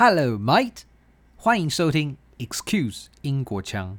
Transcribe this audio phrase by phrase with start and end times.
[0.00, 0.83] Hello, mate！
[1.37, 3.97] 欢迎收听 Excuse 英国腔。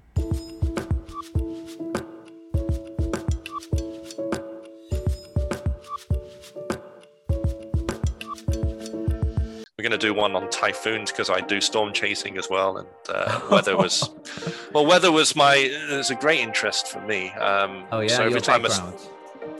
[9.78, 12.88] We're going to do one on typhoons because I do storm chasing as well, and
[13.08, 14.08] uh, weather was
[14.72, 14.86] well.
[14.86, 17.30] Weather was my is a great interest for me.
[17.32, 18.98] Um, Oh yeah, so every your time, a, background.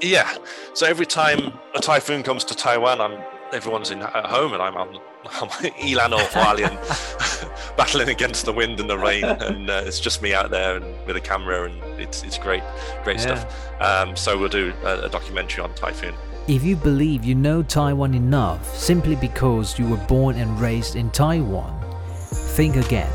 [0.01, 0.33] yeah.
[0.75, 3.19] So every time a typhoon comes to Taiwan, I'm
[3.53, 5.49] everyone's in at home, and I'm on, on
[5.81, 10.35] Yilan or Hualien, battling against the wind and the rain, and uh, it's just me
[10.35, 12.63] out there and with a camera, and it's it's great,
[13.05, 13.47] great stuff.
[13.81, 16.15] Um, so we'll do a, a documentary on typhoon.
[16.49, 21.11] If you believe you know Taiwan enough simply because you were born and raised in
[21.11, 21.79] Taiwan,
[22.25, 23.13] think again.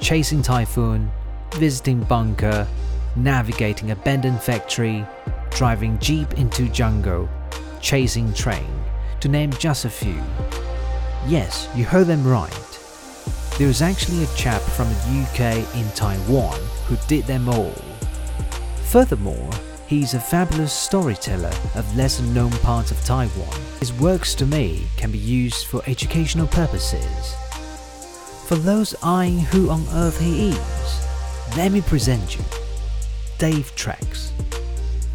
[0.00, 1.10] Chasing typhoon,
[1.54, 2.66] visiting bunker,
[3.16, 5.06] navigating abandoned factory,
[5.50, 7.28] driving jeep into jungle,
[7.80, 8.66] chasing train,
[9.22, 10.20] to name just a few.
[11.28, 12.80] Yes, you heard them right.
[13.56, 17.76] There is actually a chap from the UK in Taiwan who did them all.
[18.86, 19.50] Furthermore,
[19.86, 23.56] he's a fabulous storyteller of lesser known parts of Taiwan.
[23.78, 27.36] His works to me can be used for educational purposes.
[28.48, 32.44] For those eyeing who on earth he is, let me present you
[33.38, 34.32] Dave Tracks,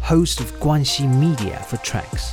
[0.00, 2.32] host of Guanxi Media for Tracks,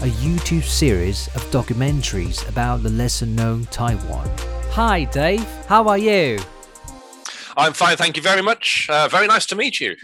[0.00, 4.30] a YouTube series of documentaries about the lesser known Taiwan.
[4.70, 5.44] Hi, Dave.
[5.66, 6.38] How are you?
[7.56, 8.86] I'm fine, thank you very much.
[8.88, 9.96] Uh, very nice to meet you.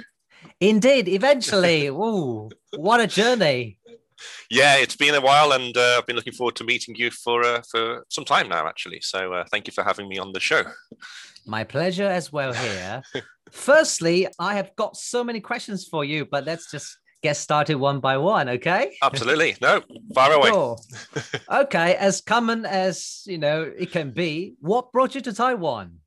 [0.59, 1.87] Indeed, eventually.
[1.91, 3.79] Ooh, what a journey.
[4.51, 7.45] Yeah, it's been a while, and uh, I've been looking forward to meeting you for
[7.45, 9.01] uh, for some time now, actually.
[9.01, 10.65] So uh, thank you for having me on the show.
[11.47, 13.03] My pleasure as well here.
[13.53, 18.01] Firstly, I have got so many questions for you, but let's just get started one
[18.01, 18.95] by one, okay?
[19.03, 19.81] Absolutely, no,
[20.15, 20.51] far away.
[20.51, 20.77] Sure.
[21.51, 24.55] okay, as common as you know it can be.
[24.61, 26.01] What brought you to Taiwan?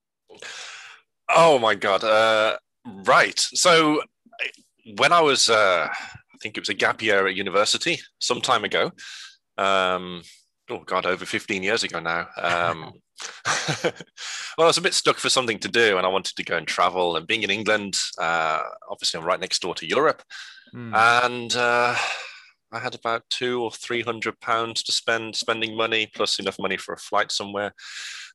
[1.27, 2.03] Oh my god!
[2.03, 3.39] Uh, right.
[3.39, 4.01] So
[4.97, 8.63] when I was, uh, I think it was a gap year at university some time
[8.63, 8.91] ago.
[9.57, 10.21] Um,
[10.69, 12.27] oh god, over fifteen years ago now.
[12.37, 12.93] Um,
[13.83, 13.93] well,
[14.59, 16.67] I was a bit stuck for something to do, and I wanted to go and
[16.67, 17.15] travel.
[17.15, 20.23] And being in England, uh, obviously, I'm right next door to Europe.
[20.73, 20.93] Hmm.
[20.93, 21.95] and uh,
[22.73, 26.77] I had about two or three hundred pounds to spend, spending money plus enough money
[26.77, 27.73] for a flight somewhere.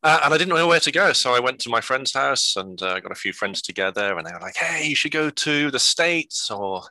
[0.02, 2.56] Uh, and I didn't know where to go, so I went to my friend's house
[2.56, 5.30] and uh, got a few friends together, and they were like, "Hey, you should go
[5.30, 6.82] to the States, or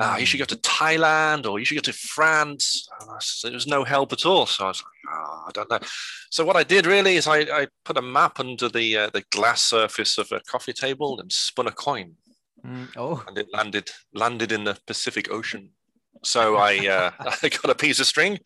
[0.00, 3.10] uh, you should go to Thailand, or you should go to France." And
[3.42, 5.78] there was no help at all, so I was like, oh, "I don't know."
[6.30, 9.24] So what I did really is I, I put a map under the uh, the
[9.30, 12.16] glass surface of a coffee table and spun a coin
[12.64, 15.70] Mm, Oh, and it landed landed in the Pacific Ocean.
[16.22, 17.10] So I uh,
[17.42, 18.38] I got a piece of string,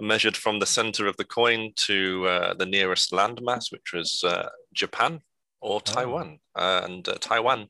[0.00, 4.48] measured from the center of the coin to uh, the nearest landmass, which was uh,
[4.74, 5.20] Japan
[5.60, 7.68] or Taiwan, and uh, Taiwan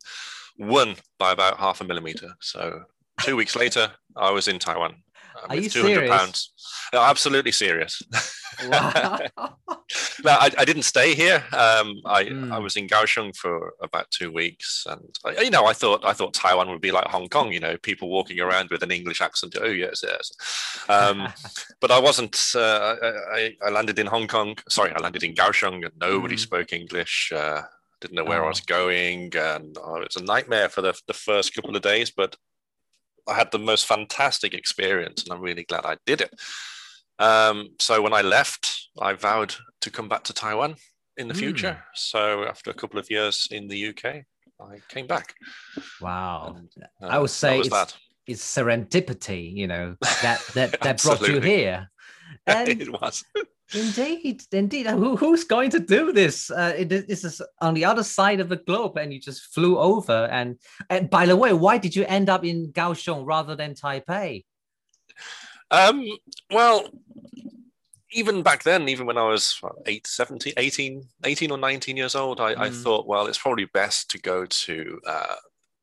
[0.58, 2.34] won by about half a millimeter.
[2.40, 2.82] So
[3.22, 4.94] two weeks later, I was in Taiwan.
[5.36, 6.10] uh, Are with you 200 serious?
[6.16, 6.52] pounds.
[6.92, 8.02] No, absolutely serious.
[8.68, 9.18] wow.
[10.24, 11.42] no, I, I didn't stay here.
[11.52, 12.62] Um, I, I Mm.
[12.62, 16.34] was in Kaohsiung for about two weeks, and I, you know, I thought I thought
[16.34, 17.52] Taiwan would be like Hong Kong.
[17.52, 19.56] You know, people walking around with an English accent.
[19.60, 20.30] Oh yes, yes.
[20.88, 21.28] Um,
[21.80, 22.36] but I wasn't.
[22.54, 23.08] Uh, I,
[23.38, 24.56] I- I landed in Hong Kong.
[24.68, 26.40] Sorry, I landed in Kaohsiung, and nobody Mm.
[26.40, 27.32] spoke English.
[27.34, 27.62] Uh,
[28.00, 28.48] didn't know where I Oh.
[28.50, 32.10] was going, and oh, it was a nightmare for the the first couple of days.
[32.10, 32.36] But
[33.26, 36.32] I had the most fantastic experience, and I'm really glad I did it.
[37.18, 40.76] Um, so when I left, I vowed to come back to Taiwan
[41.16, 41.38] in the Mm.
[41.38, 41.84] future.
[41.94, 44.24] So after a couple of years in the UK,
[44.60, 45.34] I came back.
[46.00, 46.54] wow.
[46.56, 46.68] And,
[47.00, 47.96] I uh, would say it's- that.
[48.26, 51.90] It's serendipity, you know, that that that brought you here.
[52.46, 53.22] And it was.
[53.72, 54.86] Indeed, indeed.
[54.86, 56.50] Who, who's going to do this?
[56.50, 59.78] Uh, it, this is on the other side of the globe, and you just flew
[59.78, 60.26] over.
[60.30, 60.58] And
[60.90, 64.44] and by the way, why did you end up in Kaohsiung rather than Taipei?
[65.70, 66.06] Um,
[66.52, 66.88] well,
[68.12, 72.40] even back then, even when I was 8, 17, 18, 18 or 19 years old,
[72.40, 72.82] I, I Mm.
[72.82, 75.36] thought, well, it's probably best to go to uh,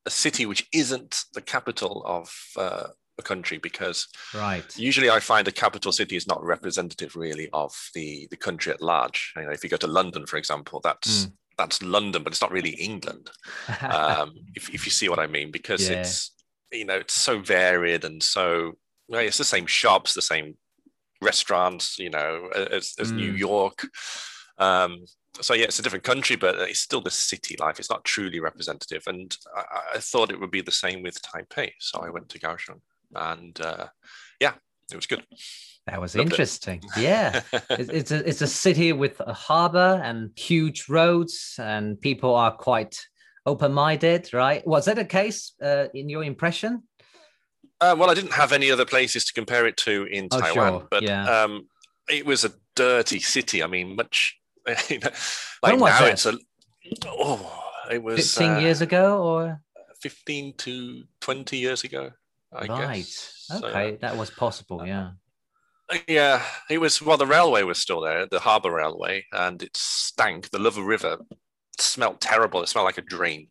[0.05, 4.65] a city which isn't the capital of uh, a country because Right.
[4.77, 8.81] usually I find a capital city is not representative really of the, the country at
[8.81, 9.33] large.
[9.35, 11.33] You know, if you go to London, for example, that's Mm.
[11.57, 13.29] that's London, but it's not really England.
[13.81, 15.97] um, if, if you see what I mean, because Yeah.
[15.97, 16.31] it's
[16.71, 18.73] you know it's so varied and so
[19.07, 20.57] well, it's the same shops, the same
[21.21, 23.37] restaurants, you know, as, as New Mm.
[23.37, 23.87] York.
[24.57, 25.05] Um,
[25.39, 27.79] so yeah, it's a different country, but it's still the city life.
[27.79, 29.63] It's not truly representative, and I,
[29.95, 31.71] I thought it would be the same with Taipei.
[31.79, 32.81] So I went to Kaohsiung,
[33.15, 33.87] and uh,
[34.39, 34.53] yeah,
[34.91, 35.23] it was good.
[35.87, 36.81] That was Loved interesting.
[36.97, 37.01] It.
[37.01, 42.51] Yeah, it's a it's a city with a harbor and huge roads, and people are
[42.51, 42.99] quite
[43.45, 44.65] open-minded, right?
[44.67, 46.83] Was that a case uh, in your impression?
[47.79, 50.73] Uh, well, I didn't have any other places to compare it to in oh, Taiwan,
[50.73, 50.87] sure.
[50.91, 51.25] but yeah.
[51.25, 51.67] um,
[52.07, 53.63] it was a dirty city.
[53.63, 54.37] I mean, much
[54.89, 55.09] you know,
[55.63, 56.37] like now it's a
[57.07, 59.61] oh, it was 15 uh, years ago or
[60.01, 62.11] 15 to 20 years ago.
[62.53, 62.95] I right.
[62.95, 63.47] Guess.
[63.51, 64.85] Okay, so, that was possible.
[64.85, 65.11] Yeah.
[66.07, 67.01] Yeah, it was.
[67.01, 70.49] Well, the railway was still there, the harbour railway, and it stank.
[70.49, 71.17] The Lover River
[71.77, 72.63] smelled terrible.
[72.63, 73.47] It smelled like a drain,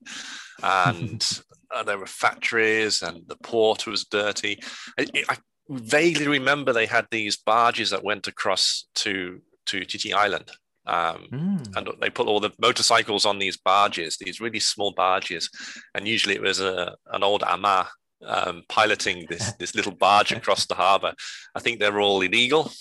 [0.62, 1.42] and
[1.74, 4.58] uh, there were factories, and the port was dirty.
[4.98, 5.36] I, I,
[5.68, 10.50] vaguely remember they had these barges that went across to to Cijin Island.
[10.86, 11.76] Um, mm.
[11.76, 15.50] And they put all the motorcycles on these barges, these really small barges,
[15.94, 17.88] and usually it was a, an old ama
[18.26, 21.14] um, piloting this this little barge across the harbour.
[21.54, 22.72] I think they're all illegal,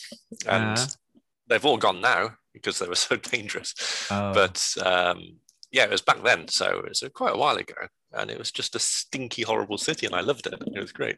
[0.45, 0.88] and uh-huh.
[1.47, 3.74] they've all gone now because they were so dangerous.
[4.12, 4.33] Oh.
[4.33, 5.38] But um,
[5.71, 7.75] yeah, it was back then, so it was quite a while ago,
[8.13, 10.53] and it was just a stinky, horrible city, and I loved it.
[10.53, 11.18] It was great.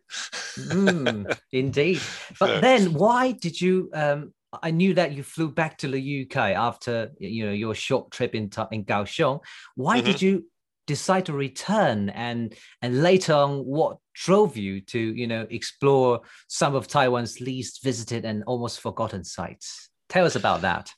[0.57, 2.01] mm, indeed,
[2.39, 2.59] but yeah.
[2.59, 3.89] then why did you?
[3.93, 8.11] Um, I knew that you flew back to the UK after you know your short
[8.11, 9.39] trip in in Kaohsiung.
[9.75, 10.05] Why mm-hmm.
[10.05, 10.45] did you
[10.87, 16.75] decide to return and and later on what drove you to you know explore some
[16.75, 19.89] of taiwan's least visited and almost forgotten sites?
[20.09, 20.91] Tell us about that.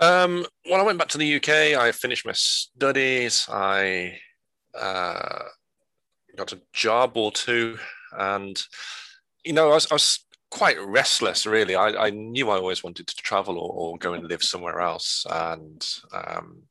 [0.00, 3.46] Um, when i went back to the uk i finished my studies.
[3.50, 4.18] I
[4.78, 5.42] uh,
[6.36, 7.78] got a job or two.
[8.12, 8.62] And
[9.44, 11.74] you know i was, I was quite restless really.
[11.74, 15.26] I, I knew i always wanted to travel or, or go and live somewhere else.
[15.30, 16.62] And um,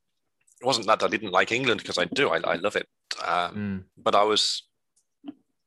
[0.62, 2.30] it wasn't that I didn't like England because I do.
[2.30, 2.88] I, I love it.
[3.24, 3.84] Um, mm.
[3.98, 4.64] But I was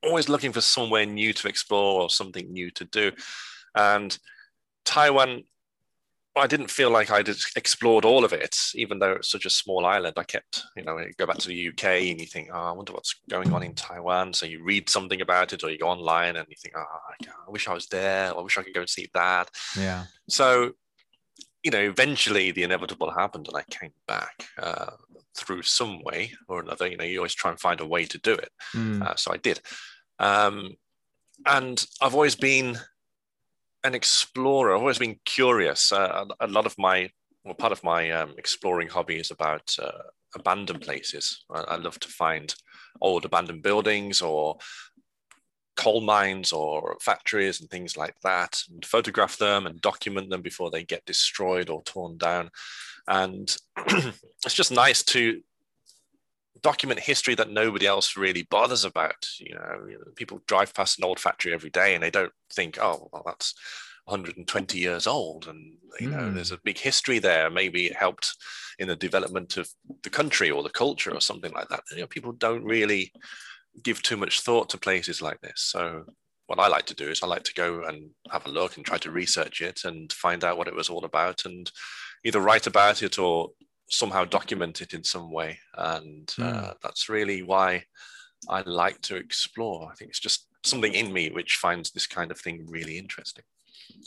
[0.03, 3.11] always looking for somewhere new to explore or something new to do.
[3.75, 4.17] And
[4.83, 5.43] Taiwan,
[6.35, 9.85] I didn't feel like I'd explored all of it, even though it's such a small
[9.85, 10.13] island.
[10.17, 12.71] I kept, you know, you go back to the UK and you think, oh, I
[12.71, 14.33] wonder what's going on in Taiwan.
[14.33, 16.85] So you read something about it or you go online and you think, oh,
[17.47, 18.35] I wish I was there.
[18.35, 19.49] I wish I could go and see that.
[19.77, 20.05] Yeah.
[20.29, 20.71] So
[21.63, 24.91] you know, eventually the inevitable happened and I came back uh,
[25.35, 26.87] through some way or another.
[26.87, 28.49] You know, you always try and find a way to do it.
[28.75, 29.01] Mm.
[29.01, 29.61] Uh, so I did.
[30.19, 30.75] Um,
[31.45, 32.77] and I've always been
[33.83, 35.91] an explorer, I've always been curious.
[35.91, 37.09] Uh, a lot of my,
[37.43, 39.91] well, part of my um, exploring hobby is about uh,
[40.35, 41.43] abandoned places.
[41.51, 42.53] I, I love to find
[43.01, 44.57] old abandoned buildings or
[45.81, 50.69] coal mines or factories and things like that and photograph them and document them before
[50.69, 52.51] they get destroyed or torn down.
[53.07, 53.55] And
[54.45, 55.41] it's just nice to
[56.61, 61.19] document history that nobody else really bothers about you know people drive past an old
[61.19, 63.55] factory every day and they don't think oh well that's
[64.05, 66.35] 120 years old and you know mm.
[66.35, 67.49] there's a big history there.
[67.49, 68.35] Maybe it helped
[68.79, 69.69] in the development of
[70.03, 71.83] the country or the culture or something like that.
[71.91, 73.11] You know people don't really
[73.83, 75.61] give too much thought to places like this.
[75.61, 76.05] So
[76.47, 78.85] what I like to do is I like to go and have a look and
[78.85, 81.71] try to research it and find out what it was all about and
[82.25, 83.51] either write about it or
[83.89, 85.59] somehow document it in some way.
[85.77, 86.43] And mm.
[86.43, 87.85] uh, that's really why
[88.49, 89.89] I like to explore.
[89.91, 93.43] I think it's just something in me which finds this kind of thing really interesting.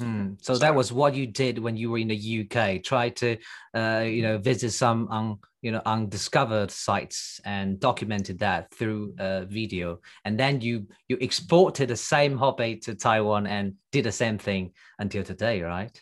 [0.01, 0.37] Mm.
[0.43, 2.83] So, so, that was what you did when you were in the UK.
[2.83, 3.37] Try to,
[3.75, 9.47] uh, you know, visit some un, you know undiscovered sites and documented that through uh,
[9.47, 9.99] video.
[10.27, 14.73] And then you you exported the same hobby to Taiwan and did the same thing
[14.99, 15.99] until today, right?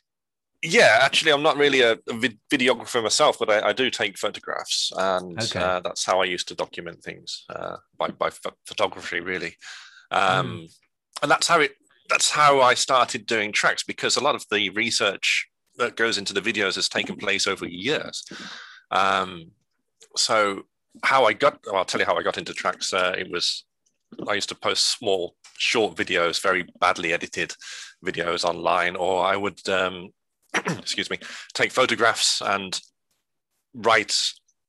[0.64, 4.92] Yeah, actually, I'm not really a, vid- videographer myself, but I, I, do take photographs,
[4.96, 5.58] and okay.
[5.58, 8.30] uh, that's how I used to document things uh, by by
[8.66, 9.56] photography, really.
[10.10, 10.76] Um, mm.
[11.22, 11.72] And that's how it
[12.08, 16.34] that's how I started doing tracks because a lot of the research that goes into
[16.34, 18.24] the videos has taken place over years.
[18.92, 19.50] Um,
[20.16, 20.62] so
[21.02, 22.92] how I got, well, I'll tell you how I got into tracks.
[22.92, 23.64] Uh, it was
[24.28, 27.54] I used to post small, short videos, very badly edited
[28.04, 30.10] videos online, or I would, um,
[30.54, 31.18] excuse me,
[31.54, 32.78] take photographs and
[33.74, 34.14] write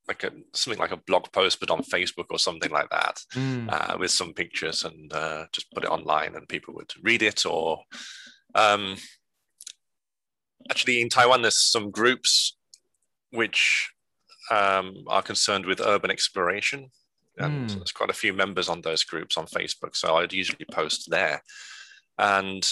[0.08, 3.72] like a something like a blog post, but on Facebook or something like that, mm.
[3.72, 7.46] uh, with some pictures and uh, just put it online, and people would read it.
[7.46, 7.80] Or
[8.56, 8.98] um,
[10.70, 12.58] actually, in Taiwan, there's some groups
[13.32, 13.92] which
[14.52, 16.90] um, are concerned with urban exploration,
[17.38, 17.76] and mm.
[17.76, 19.96] there's quite a few members on those groups on Facebook.
[19.96, 21.42] So I'd usually post there,
[22.18, 22.70] and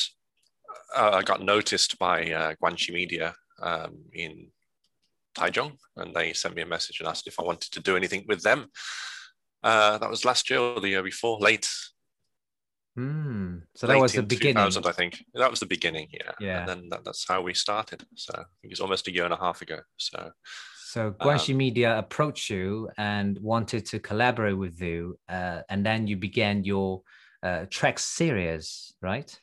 [0.96, 4.48] uh, I got noticed by uh, Guanxi Media um, in
[5.36, 8.26] Taichung, and they sent me a message and asked if I wanted to do anything
[8.28, 8.68] with them.
[9.64, 11.70] Uh, that was last year or the year before, late
[12.98, 13.62] Mm.
[13.76, 14.58] So that was the beginning.
[14.58, 16.10] I think that was the beginning.
[16.12, 16.32] Yeah.
[16.40, 16.60] Yeah.
[16.60, 18.04] And then that, that's how we started.
[18.16, 19.80] So I think it's almost a year and a half ago.
[19.98, 20.32] So.
[20.92, 26.06] So Guanxi um, Media approached you and wanted to collaborate with you, uh, and then
[26.06, 27.04] you began your
[27.42, 29.34] uh, track series, right?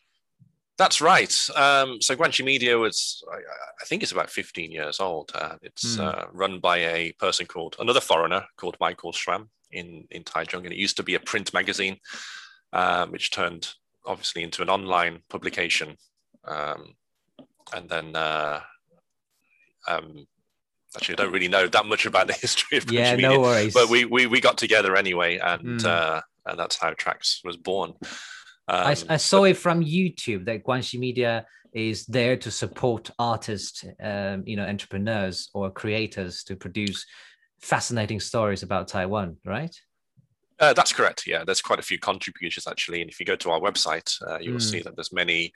[0.77, 1.35] That's right.
[1.57, 5.33] Um, so Guanxi Media was, I, I, think it's about 15 years old.
[5.35, 6.05] Uh, it's mm.
[6.05, 10.65] uh, run by a person called, another foreigner called Michael Schramm in, in Taichung.
[10.65, 11.97] And it used to be a print magazine
[12.75, 13.71] um, which turned
[14.05, 15.97] obviously into an online publication.
[16.45, 16.93] Um,
[17.75, 18.61] and then, uh,
[19.89, 20.27] um,
[20.97, 23.75] actually, I don't really know that much about the history of yeah, media, no worries.
[23.75, 25.85] But we, we we got together anyway, and mm.
[25.85, 27.95] uh, and that's how Tracks was born.
[28.69, 33.11] I, I, um, saw but, it from YouTube that Guanxi Media is there to support
[33.19, 37.07] artists, um, you know, entrepreneurs or creators to produce
[37.61, 39.75] fascinating stories about Taiwan, right?
[40.61, 41.27] Uh, that's correct.
[41.27, 44.39] Yeah, there's quite a few contributors actually, and if you go to our website, uh,
[44.39, 44.71] you will mm.
[44.71, 45.53] see that there's many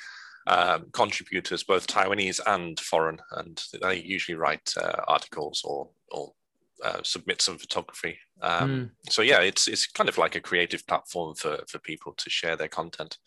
[0.47, 6.33] um, contributors, both Taiwanese and foreign, and they usually write uh, articles or or
[6.85, 8.19] uh, submit some photography.
[8.41, 9.13] Um, mm.
[9.13, 12.57] So yeah, it's it's kind of like a creative platform for for people to share
[12.57, 13.19] their content.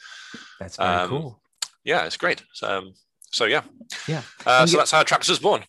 [0.60, 1.42] That's very um, cool.
[1.84, 2.44] Yeah, it's great.
[2.54, 2.94] So, um,
[3.32, 3.62] so yeah,
[4.08, 4.22] yeah.
[4.46, 5.64] Uh, so you- that's how Tracks was born.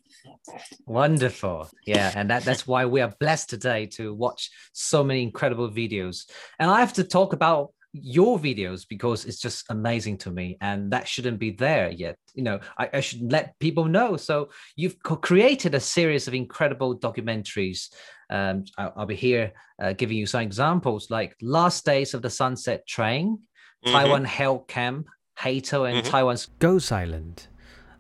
[0.87, 1.69] Wonderful.
[1.87, 2.13] Yeah.
[2.15, 6.29] And that, that's why we are blessed today to watch so many incredible videos.
[6.59, 10.93] And I have to talk about your videos because it's just amazing to me and
[10.93, 15.03] that shouldn't be there yet you know i, I should let people know so you've
[15.03, 17.89] co- created a series of incredible documentaries
[18.29, 22.31] um, I'll, I'll, be here uh, giving you some examples like last days of the
[22.31, 23.39] sunset train
[23.85, 23.93] mm-hmm.
[23.93, 25.07] taiwan hell camp
[25.39, 26.11] Heito and mm-hmm.
[26.11, 27.47] Taiwan's Ghost Island.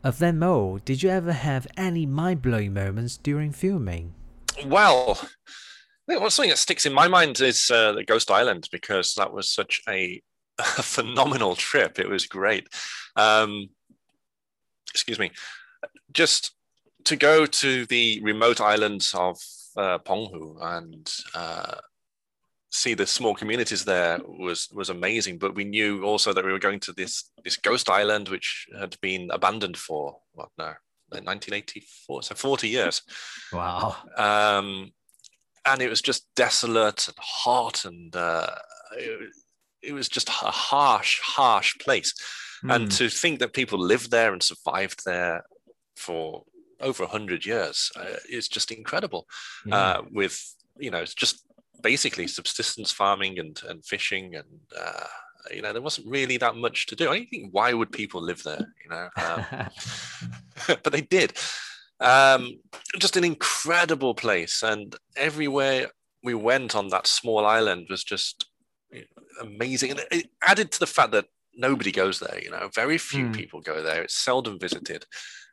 [0.03, 4.15] Of them all, did you ever have any mind blowing moments during filming?
[4.67, 5.21] Well,
[6.07, 9.49] one something that sticks in my mind is uh, the Ghost Island because that was
[9.49, 10.23] such a,
[10.59, 11.99] a phenomenal trip.
[11.99, 12.69] It was great.
[13.17, 13.71] Um,
[14.91, 15.33] excuse me.
[16.13, 16.53] Just
[17.05, 19.39] to go to the remote islands of
[19.77, 21.77] uh, Penghu and uh,
[22.71, 25.39] see the small communities there was was amazing.
[25.39, 28.97] But we knew also that we were going to this this ghost island, which had
[29.01, 30.75] been abandoned for what now,
[31.11, 33.03] 1984, so 40 years.
[33.53, 33.97] Wow.
[34.17, 34.93] Um,
[35.67, 38.47] and it was just desolate and hot, and uh,
[38.97, 39.31] it,
[39.83, 42.15] it, was just a harsh, harsh place.
[42.65, 42.75] Mm.
[42.75, 45.45] And to think that people lived there and survived there
[45.97, 46.45] for
[46.81, 49.27] over 100 years uh, is just incredible.
[49.65, 49.77] Yeah.
[49.77, 50.41] Uh, with
[50.79, 51.45] you know, it's just
[51.83, 55.05] basically subsistence farming and, and fishing and uh,
[55.53, 58.43] you know there wasn't really that much to do i think why would people live
[58.43, 59.45] there you know um,
[60.83, 61.33] but they did
[62.01, 62.59] um,
[62.99, 65.89] just an incredible place and everywhere
[66.23, 68.47] we went on that small island was just
[69.41, 73.27] amazing and it added to the fact that nobody goes there you know very few
[73.27, 73.35] mm.
[73.35, 75.05] people go there it's seldom visited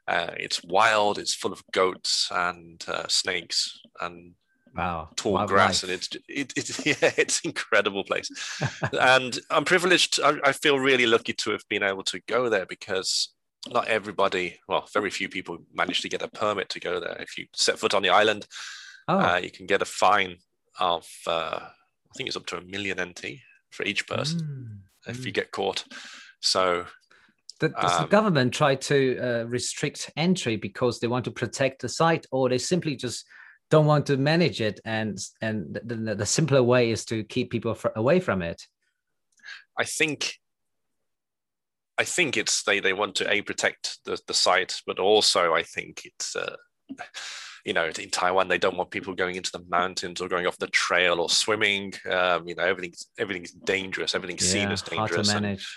[0.08, 4.34] uh, it's wild it's full of goats and uh, snakes and
[4.76, 5.84] wow tall grass life.
[5.84, 8.30] and it's it, it, yeah it's incredible place
[9.00, 12.66] and i'm privileged I, I, feel really lucky to have been able to go there
[12.66, 13.34] because
[13.72, 17.38] not everybody well very few people manage to get a permit to go there if
[17.38, 18.46] you set foot on the island
[19.08, 19.20] oh.
[19.20, 20.38] uh, you can get a fine
[20.79, 23.22] of uh, i think it's up to a million nt
[23.70, 25.10] for each person mm.
[25.10, 25.25] if mm.
[25.25, 25.86] you get caught
[26.41, 26.86] so
[27.60, 31.82] the, does um, the government try to uh, restrict entry because they want to protect
[31.82, 33.25] the site or they simply just
[33.70, 37.77] don't want to manage it and and the, the simpler way is to keep people
[37.96, 38.62] away from it
[39.79, 40.36] i think
[41.98, 45.64] i think it's they they want to a protect the, the site but also i
[45.64, 46.56] think it's uh,
[47.66, 50.58] you know in taiwan they don't want people going into the mountains or going off
[50.58, 51.94] the trail or swimming.
[52.10, 54.16] Um, you know everything's everything's dangerous.
[54.16, 55.60] Everything's yeah, seen as dangerous hard to manage.
[55.60, 55.68] And,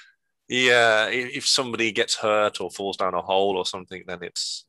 [0.49, 4.65] yeah if somebody gets hurt or falls down a hole or something then it's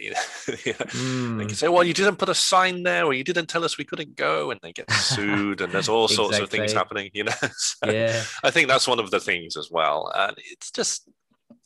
[0.00, 0.16] you know,
[0.46, 1.38] mm.
[1.38, 3.78] they can say, "Well, you didn't put a sign there, or you didn't tell us
[3.78, 6.24] we couldn't go," and they get sued, and there's all exactly.
[6.30, 7.10] sorts of things happening.
[7.14, 8.22] You know, so yeah.
[8.42, 11.08] I think that's one of the things as well, and it's just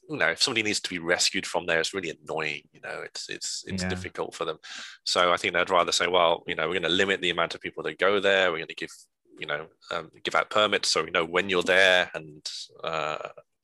[0.09, 2.63] you know, if somebody needs to be rescued from there, it's really annoying.
[2.73, 3.89] You know, it's it's it's yeah.
[3.89, 4.59] difficult for them.
[5.05, 7.55] So I think they'd rather say, well, you know, we're going to limit the amount
[7.55, 8.51] of people that go there.
[8.51, 8.93] We're going to give
[9.39, 12.47] you know um, give out permits so we know when you're there, and
[12.85, 13.19] uh,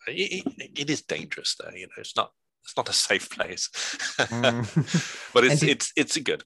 [0.07, 0.45] it,
[0.77, 1.77] it is dangerous there.
[1.77, 2.33] You know, it's not
[2.69, 3.71] it's not a safe place,
[4.19, 5.31] mm.
[5.33, 6.45] but it's did, it's it's good.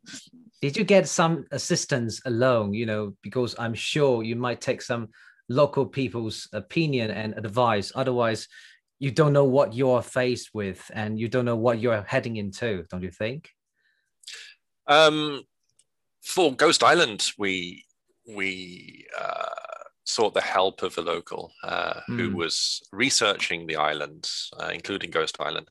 [0.60, 2.74] Did you get some assistance alone?
[2.74, 5.08] You know, because I'm sure you might take some
[5.48, 7.90] local people's opinion and advice.
[7.96, 8.46] Otherwise,
[9.00, 12.84] you don't know what you're faced with, and you don't know what you're heading into.
[12.88, 13.50] Don't you think?
[14.86, 15.42] Um,
[16.22, 17.84] for Ghost Island, we
[18.28, 19.46] we uh,
[20.04, 22.16] sought the help of a local uh, mm.
[22.16, 22.36] who Hmm.
[22.36, 25.68] was researching the island, uh, including Ghost Island.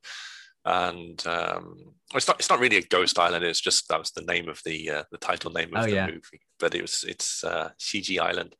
[0.65, 1.75] And um,
[2.13, 3.43] it's not it's not really a ghost island.
[3.43, 5.93] It's just that was the name of the uh, the title name of Oh, the
[5.93, 6.05] yeah.
[6.07, 6.41] movie.
[6.59, 8.55] But it was it's uh, Xiji Island.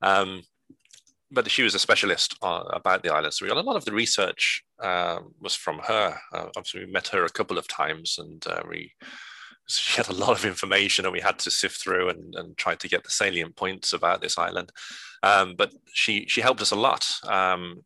[0.00, 0.42] Um,
[1.30, 3.84] but she was a specialist uh, about the island, so we got a lot of
[3.84, 6.16] the research um, was from her.
[6.32, 8.92] Uh, obviously, we met her a couple of times, and uh, we
[9.66, 12.74] she had a lot of information, and we had to sift through and, and try
[12.76, 14.70] to get the salient points about this island.
[15.22, 17.06] Um, but she she helped us a lot.
[17.26, 17.82] Um,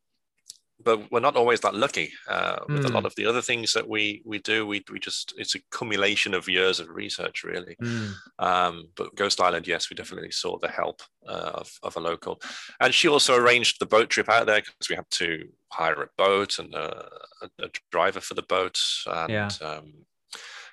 [0.85, 2.95] but we're not always that lucky uh, with a Mm.
[2.95, 4.67] lot of the other things that we we do.
[4.67, 7.77] We we just it's a accumulation of years of research, really.
[7.83, 8.13] Mm.
[8.39, 12.41] Um, but Ghost Island, yes, we definitely saw the help uh, of, of a local.
[12.81, 16.09] And she also arranged the boat trip out there because we had to hire a
[16.17, 17.09] boat and a,
[17.43, 18.79] a, a driver for the boat.
[19.07, 19.49] And, Yeah.
[19.61, 19.93] um,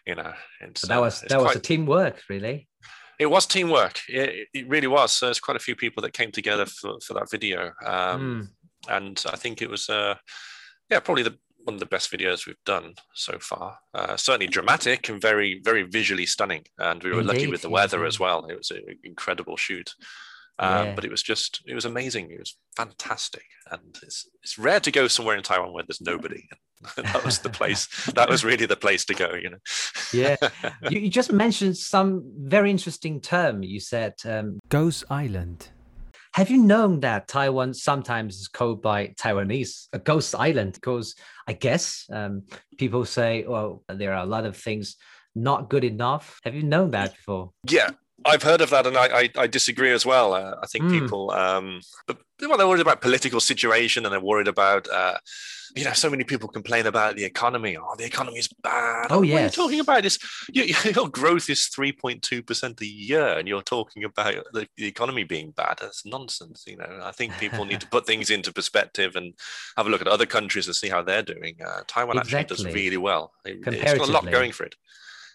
[0.05, 0.33] you know,
[0.75, 2.67] So that uh, was it's that was a teamwork, really.
[3.19, 3.99] it was teamwork.
[4.07, 5.11] It, it really was.
[5.13, 7.71] So there's quite a few people that came together for, for that video.
[7.83, 8.47] Um, Mm.
[8.89, 10.15] And I think it was, uh,
[10.89, 13.79] yeah, probably the one of the best videos we've done so far.
[13.93, 16.63] Uh, certainly dramatic and very, very visually stunning.
[16.77, 18.07] And we were lucky with the weather yeah.
[18.07, 18.45] as well.
[18.45, 19.91] It was an incredible shoot.
[20.59, 20.95] Um, Yeah.
[20.95, 22.29] But it was just, it was amazing.
[22.29, 23.45] It was fantastic.
[23.71, 26.47] And it's, it's rare to go somewhere in Taiwan where there's nobody.
[26.97, 27.87] that was the place.
[28.13, 29.57] that was really the place to go, you know.
[30.13, 30.35] Yeah.
[30.89, 33.63] you, you just mentioned some very interesting term.
[33.63, 35.69] You said, um, Ghost Island.
[36.35, 40.73] Have you known that Taiwan sometimes is called by Taiwanese a ghost island?
[40.73, 41.15] Because
[41.47, 42.43] I guess um,
[42.77, 44.97] people say, well, there are a lot of things
[45.33, 46.41] not good enough.
[46.43, 47.51] Have you known that before?
[47.69, 47.91] Yeah,
[48.23, 50.33] I've heard of that, and I I, I disagree as well.
[50.33, 51.01] Uh, I think Mm.
[51.01, 55.17] people, um, but well, they're worried about political situation, and they're worried about, uh,
[55.75, 57.77] you know, so many people complain about the economy.
[57.77, 59.07] Oh, the economy is bad.
[59.09, 59.55] Oh, you yes.
[59.55, 60.17] talking about this?
[60.53, 64.67] Your, your growth is three point two percent a year, and you're talking about the,
[64.77, 65.77] the economy being bad.
[65.81, 66.63] That's nonsense.
[66.67, 69.33] You know, I think people need to put things into perspective and
[69.77, 71.57] have a look at other countries and see how they're doing.
[71.65, 73.33] Uh, Taiwan actually does really well.
[73.43, 74.75] It, it's got a lot going for it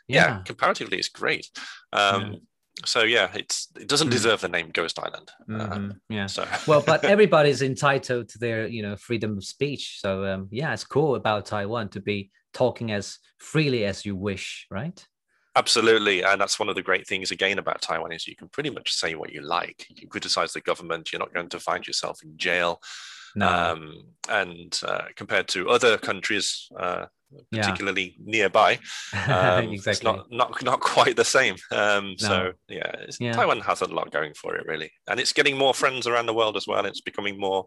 [0.08, 1.48] yeah, comparatively it's great
[1.92, 2.40] um
[2.84, 4.12] so yeah it's it doesn't Mm.
[4.12, 6.26] deserve the name ghost island uh, Mhm, yeah.
[6.26, 9.98] so well, but everybody's entitled to their, you know, freedom of speech.
[10.00, 14.66] So um, yeah, it's cool about Taiwan to be talking as freely as you wish,
[14.70, 15.06] right?
[15.56, 18.70] absolutely and that's one of the great things again about taiwan is you can pretty
[18.70, 21.88] much say what you like you can criticize the government you're not going to find
[21.88, 22.80] yourself in jail
[23.34, 23.48] No.
[23.48, 27.06] um and uh, compared to other countries uh
[27.50, 27.62] Yeah.
[27.62, 28.78] particularly nearby
[29.28, 33.32] um, it's not not not quite the same um so yeah, it's, Yeah.
[33.32, 36.34] taiwan has a lot going for it really and it's getting more friends around the
[36.34, 37.66] world as well it's becoming more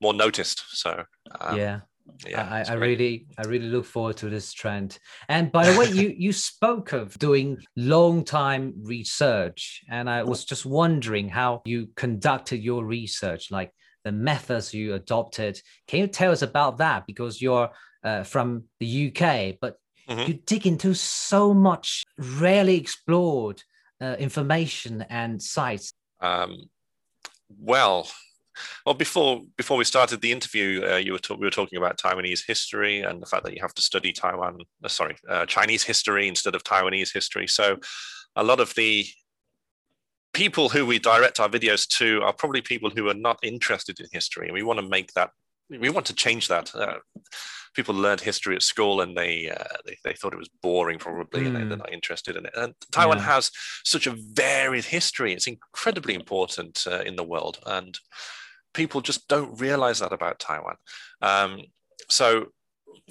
[0.00, 1.04] more noticed so
[1.40, 1.80] um, yeah.
[2.26, 4.98] yeah I, I really, I really look forward to this trend.
[5.28, 10.44] And by the way, you you spoke of doing long time research, and I was
[10.44, 13.70] just wondering how you conducted your research, like
[14.04, 15.60] the methods you adopted.
[15.88, 17.06] Can you tell us about that?
[17.06, 17.70] Because you're
[18.04, 20.28] uh, from the UK, but Mhm.
[20.28, 23.62] you dig into so much rarely explored
[24.00, 25.94] uh, information and sites.
[26.20, 26.68] Um,
[27.48, 28.10] well,
[28.84, 31.98] well, before before we started the interview, uh, you were talk- we were talking about
[31.98, 35.84] Taiwanese history and the fact that you have to study Taiwan, uh, sorry, uh, Chinese
[35.84, 37.48] history instead of Taiwanese history.
[37.48, 37.78] So,
[38.36, 39.06] a lot of the
[40.32, 44.06] people who we direct our videos to are probably people who are not interested in
[44.12, 45.30] history, and we want to make that.
[45.70, 46.72] We want to change that.
[47.74, 51.46] People learned history at school and they uh, they, they thought it was boring probably
[51.46, 51.86] and they- they're Mm.
[51.86, 53.24] not interested in it and taiwan Yeah.
[53.34, 53.50] has
[53.84, 57.98] such a varied history it's incredibly important uh, in the world and
[58.72, 60.76] people just don't realize that about taiwan
[61.22, 61.62] um,
[62.08, 62.26] so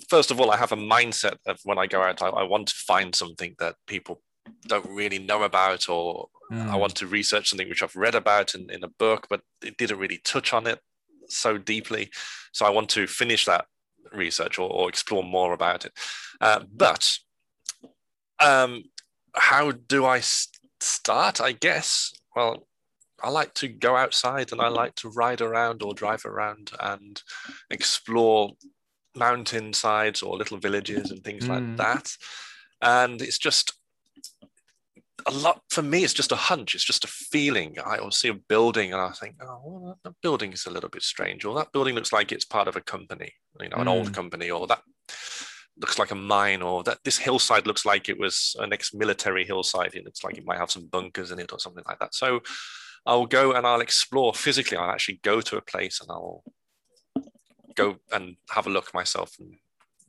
[0.09, 2.67] first of all i have a mindset of when i go out I, I want
[2.69, 4.21] to find something that people
[4.67, 6.79] don't really know about or I Mm.
[6.79, 9.97] want to research something which I've read about in, in a book, but it didn't
[9.97, 10.79] really touch on it
[11.27, 12.11] so deeply.
[12.51, 13.65] So I want to finish that
[14.13, 15.93] research or, or explore more about it.
[16.39, 17.17] Uh, but
[18.39, 18.83] um,
[19.35, 20.21] how do I
[20.79, 21.41] start?
[21.41, 22.67] I guess, well,
[23.21, 27.21] I like to go outside and I like to ride around or drive around and
[27.69, 28.51] explore
[29.15, 31.49] mountainsides or little villages and things Mm.
[31.49, 32.11] like that.
[32.81, 33.73] And it's just
[35.27, 38.27] a lot for me it's just a hunch it's just a feeling i will see
[38.29, 41.55] a building and i think oh well, that- building is a little bit strange or
[41.55, 43.31] that building looks like it's part of a company
[43.61, 44.13] you know an old Mm.
[44.13, 44.81] company or that
[45.77, 49.95] looks like a mine or that this hillside looks like it was an ex-military hillside
[49.95, 52.39] it looks like it might have some bunkers in it or something like that so
[53.05, 56.43] i'll go and i'll explore physically i'll actually go to a place and i'll
[57.75, 59.55] go and have a look myself and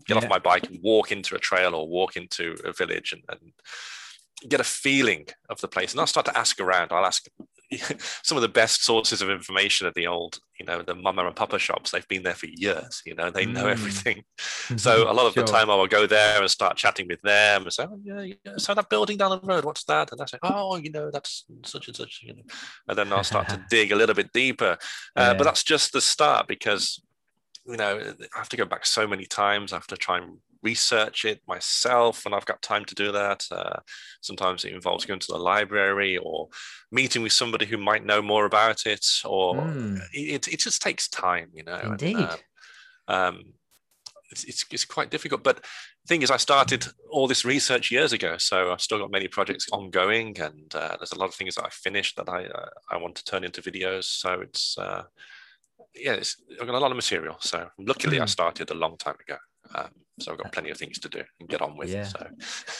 [0.06, 0.24] get Yeah.
[0.24, 3.52] off my bike and walk into a trail or walk into a village and, and
[4.48, 6.92] get a feeling of the place and I'll start to ask around.
[6.92, 7.26] I'll ask,
[8.22, 11.34] some of the best sources of information are the old, you know, the mama and
[11.34, 11.90] papa shops.
[11.90, 13.02] They've been there for years.
[13.06, 13.70] You know, they know mm.
[13.70, 14.24] everything.
[14.76, 15.44] so a lot of sure.
[15.44, 18.20] the time, I will go there and start chatting with them and say, "Oh yeah,
[18.20, 21.10] yeah, so that building down the road, what's that?" And I say, "Oh, you know,
[21.10, 22.42] that's such and such." You know,
[22.88, 24.76] and then I'll start to dig a little bit deeper.
[25.16, 25.34] Uh, yeah.
[25.34, 27.02] But that's just the start because
[27.66, 29.72] you know I have to go back so many times.
[29.72, 33.46] I have to try and research it myself when I've got time to do that.
[33.50, 33.80] Uh,
[34.22, 36.48] sometimes it involves going to the library or
[36.90, 40.00] meeting with somebody who might know more about it, or mm.
[40.12, 41.80] it, it just takes time, you know.
[41.84, 42.16] Indeed.
[42.16, 42.38] And, um,
[43.08, 43.44] um,
[44.30, 45.44] it's, it's, it's, quite difficult.
[45.44, 49.10] But the thing is, I started all this research years ago, so I've still got
[49.10, 52.46] many projects ongoing, and uh, there's a lot of things that I finished that I
[52.46, 54.04] uh, I want to turn into videos.
[54.04, 55.04] So it's uh,
[55.94, 57.36] yeah, it's, I've got a lot of material.
[57.40, 58.22] So luckily, mm.
[58.22, 58.28] I hmm.
[58.28, 59.36] started a long time ago.
[59.74, 61.90] Um, so I've got plenty of things to do and get on with.
[61.90, 62.04] Yeah.
[62.04, 62.26] So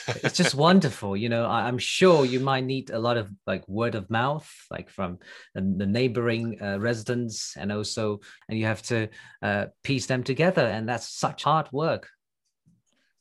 [0.07, 1.17] it's just wonderful.
[1.17, 4.49] You know, I, am sure you might need a lot of like word of mouth,
[4.71, 5.19] like from
[5.53, 9.09] the, the neighboring uh, residents, and also, and you have to
[9.41, 12.07] uh, piece them together, and that's such hard work.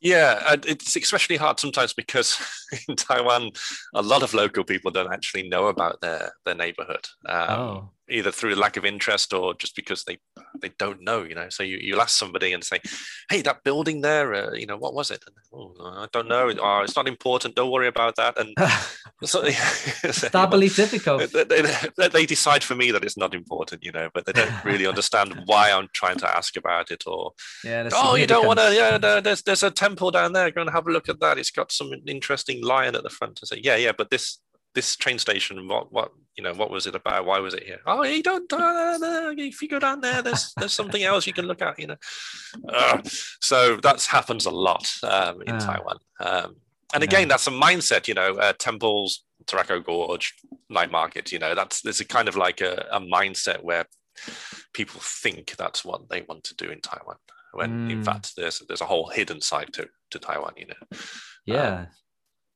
[0.00, 2.38] Yeah, it's especially hard sometimes because
[2.88, 3.50] in Taiwan,
[3.94, 7.06] a lot of local people don't actually know about their their neighborhood.
[7.26, 10.18] Um, oh either through lack of interest or just because they
[10.60, 11.48] they don't know you know?
[11.48, 12.80] So you, you'll ask somebody and say
[13.30, 15.22] hey that building there uh, you know what was it?
[15.26, 16.52] And, oh, i don't know.
[16.60, 17.54] Oh, it's not important.
[17.54, 18.38] Don't worry about that.
[18.38, 18.54] And
[19.28, 19.48] so
[20.30, 24.26] doubly difficult they, they, they, decide for me that it's not important you know but
[24.26, 28.26] they don't really understand why i'm trying to ask about it or yeah, oh you
[28.26, 30.50] don't want to yeah there's there's a temple down there.
[30.50, 31.38] Go and have a look at that.
[31.38, 33.40] It's got some interesting lion at the front.
[33.40, 34.38] And say yeah yeah but this
[34.74, 37.26] this train station, what what you know, what was it about?
[37.26, 37.80] Why was it here?
[37.86, 38.52] Oh, you don't.
[38.52, 38.98] Uh,
[39.38, 41.78] if you go down there, there's there's something else you can look at.
[41.78, 41.96] You know,
[42.68, 43.00] uh,
[43.40, 45.98] so that happens a lot um, in uh, Taiwan.
[46.20, 46.56] Um,
[46.92, 47.28] and again, yeah.
[47.28, 48.08] that's a mindset.
[48.08, 50.34] You know, uh, temples, Taroko Gorge,
[50.68, 51.30] night market.
[51.30, 53.86] You know, that's there's a kind of like a, a mindset where
[54.72, 57.16] people think that's what they want to do in Taiwan,
[57.52, 57.92] when mm.
[57.92, 60.54] in fact there's there's a whole hidden side to to Taiwan.
[60.56, 60.98] You know.
[61.46, 61.78] Yeah.
[61.78, 61.86] Um,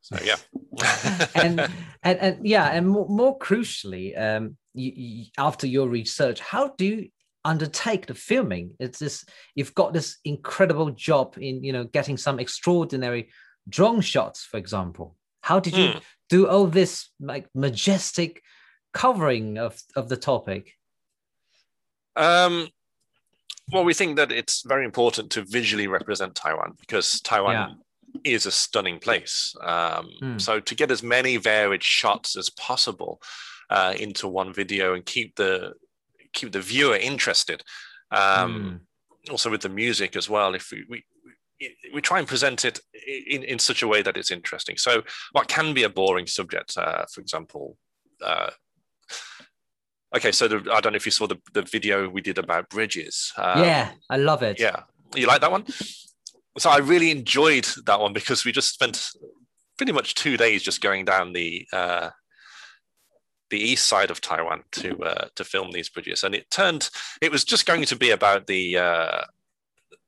[0.09, 0.37] so yeah.
[1.35, 1.61] and,
[2.03, 6.87] and and yeah, and more, more crucially, um, you, you, after your research, how do
[6.87, 7.09] you
[7.45, 8.71] undertake the filming?
[8.81, 13.29] It's this you've got this incredible job in you know getting some extraordinary
[13.69, 15.15] drone shots, for example.
[15.43, 16.01] How did you mm.
[16.31, 18.43] do all this like majestic
[18.95, 20.73] covering of of the topic?
[22.17, 22.69] Um,
[23.71, 27.75] well, we think that it's very important to visually represent Taiwan because Taiwan yeah
[28.25, 29.55] is a stunning place.
[29.63, 30.41] Um, mm.
[30.41, 33.21] So to get as many varied shots as possible
[33.71, 35.75] uh, into one video and keep the
[36.33, 37.63] keep the viewer interested.
[38.11, 38.81] Um,
[39.27, 39.31] mm.
[39.31, 40.55] Also with the music as well.
[40.55, 41.05] If we, we
[41.93, 42.81] we try and present it
[43.29, 44.77] in, in such a way that it's interesting.
[44.77, 47.77] So, what can be a boring subject, uh, for example,
[48.25, 48.51] uh,
[50.15, 52.71] okay, so the, I don't know if you saw the, the video we did about
[52.71, 53.33] bridges.
[53.37, 54.61] Um, yeah, I love it.
[54.61, 54.83] Yeah,
[55.15, 55.65] you like that one?
[56.59, 59.11] So I really enjoyed that one because we just spent
[59.77, 62.11] pretty much two days just going down the uh,
[63.51, 66.91] the east side of Taiwan to uh, to film these bridges, and it turned
[67.23, 69.25] it was just going to be about the uh,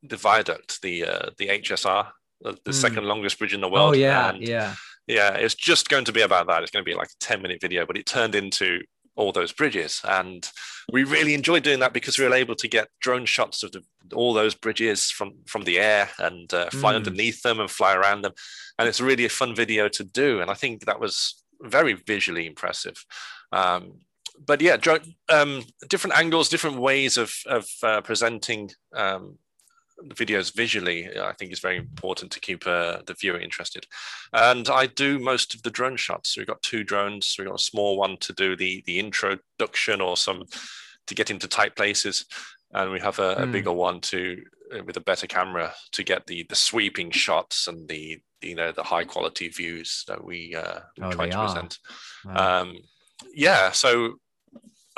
[0.02, 2.08] the viaduct, the uh, the HSR,
[2.42, 2.74] the, the mm.
[2.74, 3.94] second longest bridge in the world.
[3.94, 4.74] Oh yeah, and yeah,
[5.06, 5.34] yeah.
[5.34, 6.62] It's just going to be about that.
[6.62, 8.80] It's going to be like a ten minute video, but it turned into
[9.20, 10.00] all those bridges.
[10.04, 10.48] And
[10.92, 13.82] we really enjoyed doing that because we were able to get drone shots of the,
[14.14, 16.96] all those bridges from, from the air and uh, fly mm.
[16.96, 18.32] underneath them and fly around them.
[18.78, 20.40] And it's really a fun video to do.
[20.40, 23.04] And I think that was very visually impressive.
[23.52, 24.00] Um,
[24.46, 24.78] but yeah,
[25.28, 29.36] um, different angles, different ways of, of uh, presenting um,
[30.08, 33.86] videos visually, I think is very important to keep uh, the viewer interested.
[34.32, 36.34] And I do most of the drone shots.
[36.34, 37.36] So we've got two drones.
[37.38, 40.44] We've got a small one to do the the introduction or some
[41.06, 42.26] to get into tight places,
[42.72, 43.38] and we have a, mm.
[43.38, 43.52] a hmm.
[43.52, 44.42] bigger one to
[44.74, 48.72] uh, with a better camera to get the the sweeping shots and the you know
[48.72, 51.46] the high quality views that we, uh, oh, try to are.
[51.46, 51.78] present.
[52.24, 52.60] Wow.
[52.60, 52.78] Um,
[53.34, 54.14] yeah, so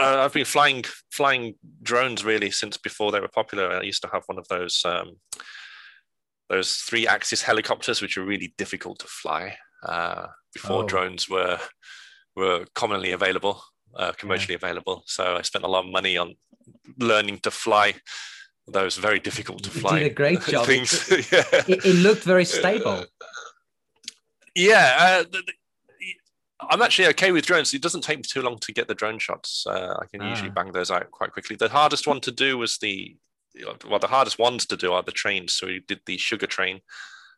[0.03, 3.71] uh, I've been flying flying drones really since before they were popular.
[3.71, 5.17] I used to have one of those um,
[6.49, 10.87] those three axis helicopters, which are really difficult to fly uh, before oh.
[10.87, 11.59] drones were
[12.37, 13.63] were commonly available,
[13.97, 14.67] uh, commercially yeah.
[14.67, 15.03] available.
[15.07, 16.35] So I spent a lot of money on
[16.99, 17.95] learning to fly
[18.67, 19.99] those very difficult to fly.
[19.99, 20.67] You did a great job.
[20.67, 21.09] Things.
[21.33, 21.45] yeah.
[21.69, 23.05] it, it, looked very stable.
[24.55, 25.39] Yeah, uh,
[26.71, 27.73] I'm actually okay with drones.
[27.75, 29.67] It doesn't take me too long to get the drone shots.
[29.67, 30.31] Uh, I can ah.
[30.31, 31.57] usually bang those out quite quickly.
[31.57, 33.17] The hardest one to do was the
[33.87, 35.55] well, the hardest ones to do are the trains.
[35.55, 36.81] So we did the sugar train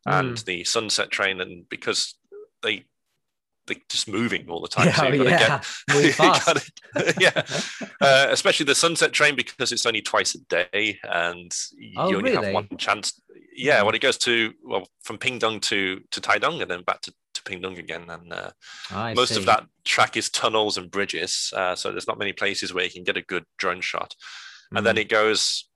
[0.07, 0.45] and mm.
[0.45, 2.15] the sunset train, and because
[2.63, 2.85] they
[3.67, 4.87] they're just moving all the time.
[4.89, 5.49] Yeah, so you've yeah.
[5.49, 6.47] got to Move get, you fast.
[6.47, 7.43] gotta- yeah,
[8.01, 12.33] uh, especially the sunset train because it's only twice a day and you Oh, only
[12.33, 12.45] really?
[12.45, 13.21] have one chance.
[13.57, 17.15] Yeah, when it goes to well from Pingdong to to Taidong and then back to,
[17.45, 18.51] to Pingdong again, and uh,
[18.91, 22.73] I most of that track is tunnels and bridges, uh, so there's not many places
[22.73, 24.15] where you can get a good drone shot.
[24.75, 25.01] And then Mm.
[25.01, 25.69] it goes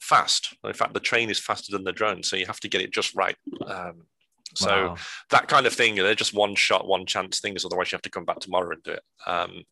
[0.00, 0.54] fast.
[0.64, 2.92] In fact, the train is faster than the drone, so you have to get it
[2.92, 3.36] just right.
[3.66, 4.06] Um,
[4.54, 4.96] so Wow.
[5.30, 7.64] that kind of thing, they're just one shot, one chance things.
[7.64, 9.64] Otherwise, you have to come back tomorrow and do it, um,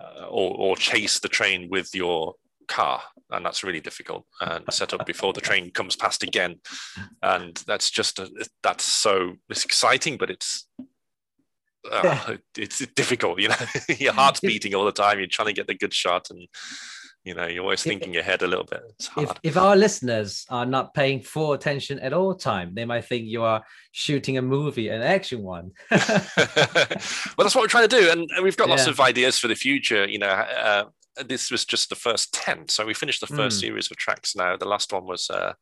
[0.00, 2.34] uh, or, or chase the train with your
[2.72, 6.56] car, and that's really difficult and set up before the train comes past again.
[7.22, 8.30] And that's just a,
[8.62, 10.66] that's so it's exciting, but it's
[11.90, 13.40] uh, it's difficult.
[13.40, 13.56] You know,
[13.98, 15.18] your heart's beating all the time.
[15.18, 16.48] You're trying to get the good shot, and
[17.24, 18.82] you know, you're always If- thinking ahead a little bit.
[18.90, 19.38] It's if, hard.
[19.42, 23.42] if our listeners are not paying full attention at all time, they might think you
[23.42, 25.70] are shooting a movie, an action one.
[25.90, 28.90] well, that's what we're trying to do, and we've got lots Yeah.
[28.92, 30.06] of ideas for the future.
[30.08, 30.84] You know, uh,
[31.26, 33.60] this was just the first ten, so we finished the first Mm.
[33.60, 34.34] series of tracks.
[34.34, 35.52] Now the last one was, uh,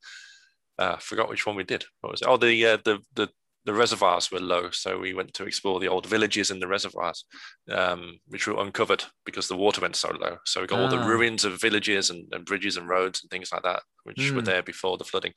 [0.78, 1.84] uh, forgot which one we did.
[2.00, 2.28] What was it?
[2.28, 3.28] Oh, the uh, the the
[3.66, 7.26] the reservoirs were low, so we went to explore the old villages in the reservoirs,
[7.70, 10.38] um, which were uncovered because the water went so low.
[10.46, 11.06] So we got all the Ah.
[11.06, 14.46] ruins of villages and, and bridges and roads and things like that, which were Mm.
[14.46, 15.34] there before the flooding.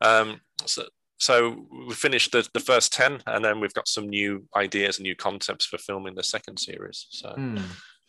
[0.00, 0.86] Um, so,
[1.18, 5.02] so we finished the, the first 10 and then we've got some new ideas and
[5.02, 7.56] new concepts for filming the second series so Hmm.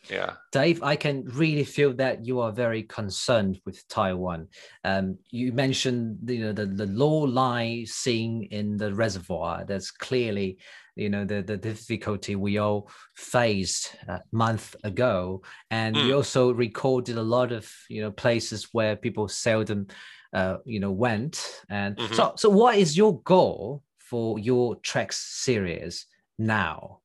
[0.08, 4.48] Yeah Dave, I can really feel that you are very concerned with Taiwan.
[4.82, 9.64] Um, you mentioned you know the, the low line scene in the reservoir.
[9.64, 10.58] That's clearly
[10.96, 16.16] you know the, the difficulty we all faced a month ago, and you Mm.
[16.16, 19.86] also recorded a lot of you know places where people seldom
[20.32, 21.62] uh, you know went.
[21.68, 22.14] And Mhm.
[22.14, 26.06] so, so what is your goal for your treks series
[26.38, 27.00] now?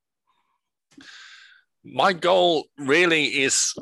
[1.86, 3.74] My goal really is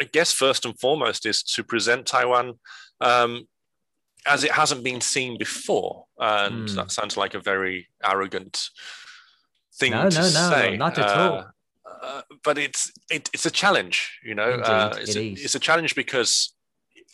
[0.00, 2.54] i guess first and foremost is to present taiwan
[3.00, 3.46] um,
[4.26, 6.74] as it hasn't been seen before and Mm.
[6.74, 8.68] that sounds like a very arrogant
[9.78, 11.46] thing No, to no, no, say not at all.
[12.02, 15.44] uh, but it's it, it's a challenge you know Indeed, uh, it's, it a, is.
[15.44, 16.52] it's a challenge because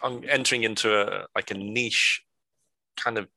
[0.03, 2.23] i'm entering into a like a niche
[2.97, 3.29] kind of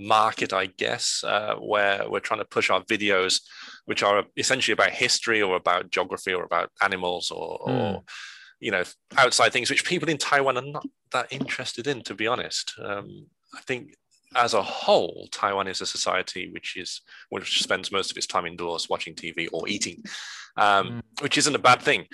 [0.00, 3.40] market i guess uh, where we're trying to push our videos
[3.84, 8.02] which are essentially about history or about geography or about animals or, or
[8.60, 8.82] you know
[9.16, 12.74] outside things which people in taiwan are not that interested in to be honest.
[12.82, 13.94] Um, i think
[14.36, 18.46] as a whole taiwan is a society which is which spends most of its time
[18.46, 20.02] indoors watching tv or eating
[20.56, 22.06] um, which isn't a bad thing.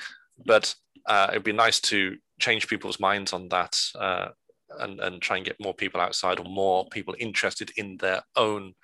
[0.44, 0.74] But
[1.06, 4.28] uh, it'd be nice to change people's minds on that uh,
[4.78, 8.74] and, and try and get more people outside or more people interested in their own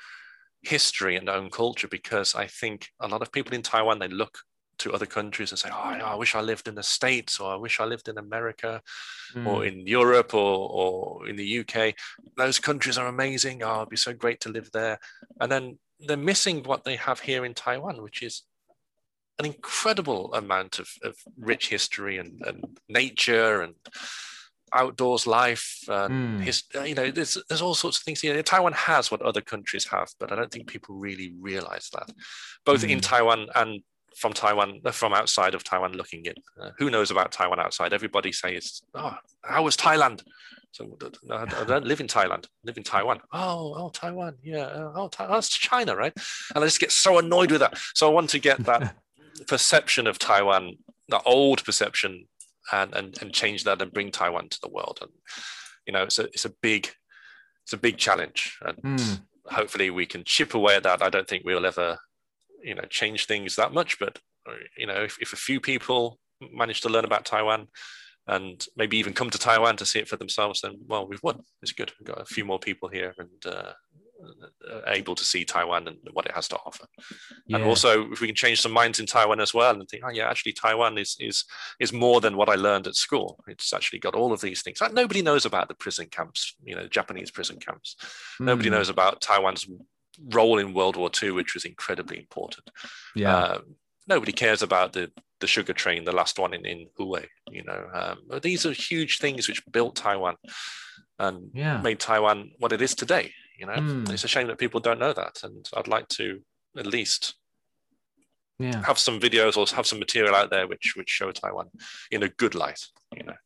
[0.62, 4.38] history and own culture because I think a lot of people in Taiwan they look
[4.78, 7.56] to other countries and say, "Oh, I wish I lived in the States, or I
[7.56, 8.80] wish I lived in America,
[9.34, 9.68] or Mm.
[9.68, 11.94] in Europe, or or in the UK.
[12.36, 13.62] Those countries are amazing.
[13.62, 14.98] Oh, it'd be so great to live there."
[15.40, 18.42] And then they're missing what they have here in Taiwan, which is
[19.38, 23.74] an incredible amount of, of rich history and, and nature and
[24.74, 26.44] outdoors life and Mm.
[26.44, 29.40] his, uh, you know there's there's all sorts of things here taiwan has what other
[29.40, 32.08] countries have but i don't think people really realize that
[32.64, 33.02] both in Mm.
[33.02, 33.82] taiwan and
[34.16, 37.92] from taiwan uh, from outside of taiwan looking in uh, who knows about taiwan outside
[37.92, 40.22] everybody says oh how was thailand
[40.74, 40.96] so
[41.30, 42.46] I I don't live in Thailand.
[42.46, 43.18] I live in Taiwan.
[43.30, 44.38] Oh, oh, Taiwan.
[44.42, 44.68] Yeah.
[44.78, 46.14] uh, Oh, Thai- that's China, right?
[46.54, 47.76] And I just get so annoyed with that.
[47.94, 48.96] So I want to get that
[49.46, 52.26] perception of Taiwan, the old perception,
[52.72, 54.98] and and and change that and bring Taiwan to the world.
[55.00, 55.10] And
[55.86, 56.88] you know, it's a it's a big
[57.64, 59.20] it's a big challenge, and Mm.
[59.46, 61.02] hopefully we can chip away at that.
[61.02, 61.98] I don't think we'll ever,
[62.62, 64.18] you know, change things that much, but
[64.76, 66.18] you know, if, if a few people
[66.52, 67.68] manage to learn about Taiwan
[68.26, 71.40] and maybe even come to Taiwan to see it for themselves, then well, we've won.
[71.62, 71.92] It's good.
[71.98, 73.72] We've got a few more people here and uh, uh,
[74.86, 76.86] able to see Taiwan and what it has to offer.
[77.50, 80.10] And also, if we can change some minds in Taiwan as well, and think, oh
[80.10, 81.44] yeah, actually Taiwan is is
[81.80, 83.42] is more than what I learned at school.
[83.46, 84.80] It's actually got all of these things.
[84.80, 87.96] Like, nobody knows about the prison camps, you know, Japanese prison camps.
[88.40, 88.72] Nobody Mm.
[88.72, 89.66] knows about Taiwan's
[90.28, 92.70] role in World War II, which was incredibly important.
[93.14, 93.36] Yeah.
[93.36, 93.60] Uh,
[94.06, 97.26] nobody cares about the the sugar train, the last one in in Huwei.
[97.50, 100.36] You know, um, these are huge things which built Taiwan
[101.18, 101.80] and yeah.
[101.82, 103.32] made Taiwan what it is today.
[103.62, 104.12] You know, Mm.
[104.12, 106.42] it's a shame that people don't know that, and I'd like to
[106.76, 107.34] at least
[108.58, 108.82] Yeah.
[108.82, 111.70] have some videos or have some material out there which which show Taiwan
[112.10, 112.88] in a good light.
[113.16, 113.36] You know,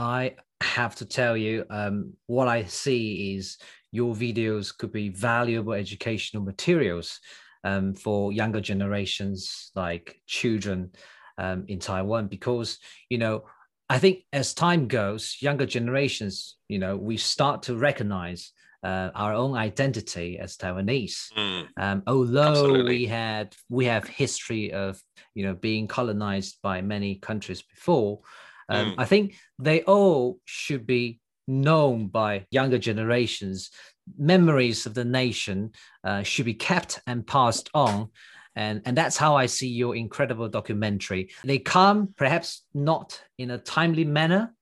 [0.00, 3.56] I have to tell you, um, what I see is
[3.92, 7.20] your videos could be valuable educational materials
[7.62, 10.90] um, for younger generations, like children
[11.38, 13.44] um, in Taiwan, because you know
[13.88, 19.34] I think as time goes, younger generations, you know, we start to recognize uh, our
[19.34, 21.32] own identity as Taiwanese.
[21.36, 21.68] Mm.
[21.76, 22.98] Um, although Absolutely.
[22.98, 25.00] we had we have history of
[25.34, 28.20] you know being colonized by many countries before,
[28.68, 28.94] um, mm.
[28.98, 33.70] I think they all should be known by younger generations.
[34.16, 35.72] Memories of the nation
[36.04, 38.08] uh, should be kept and passed on.
[38.56, 41.30] And, and that's how I see your incredible documentary.
[41.44, 44.54] They come perhaps not in a timely manner,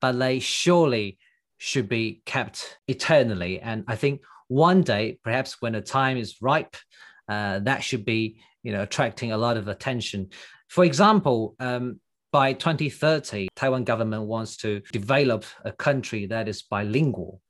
[0.00, 1.18] but they surely
[1.58, 3.60] should be kept eternally.
[3.60, 6.76] And I think one day, perhaps when the time is ripe,
[7.28, 10.30] uh, that should be you know attracting a lot of attention.
[10.68, 12.00] For example, um,
[12.32, 17.40] by 2030, Taiwan government wants to develop a country that is bilingual.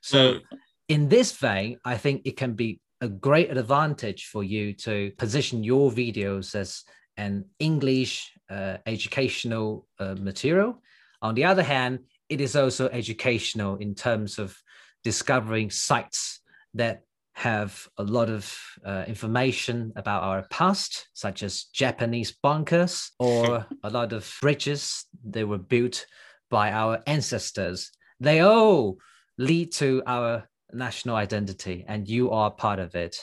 [0.00, 0.40] So, mm.
[0.88, 5.62] in this vein, I think it can be a great advantage for you to position
[5.62, 6.84] your videos as
[7.16, 10.82] an English uh, educational uh, material.
[11.22, 14.56] On the other hand, it is also educational in terms of
[15.02, 16.40] discovering sites
[16.74, 17.02] that
[17.34, 23.90] have a lot of uh, information about our past, such as Japanese bunkers or a
[23.90, 26.06] lot of bridges that were built
[26.50, 27.90] by our ancestors.
[28.20, 28.98] They all
[29.36, 33.16] lead to our national identity, and you are part of it.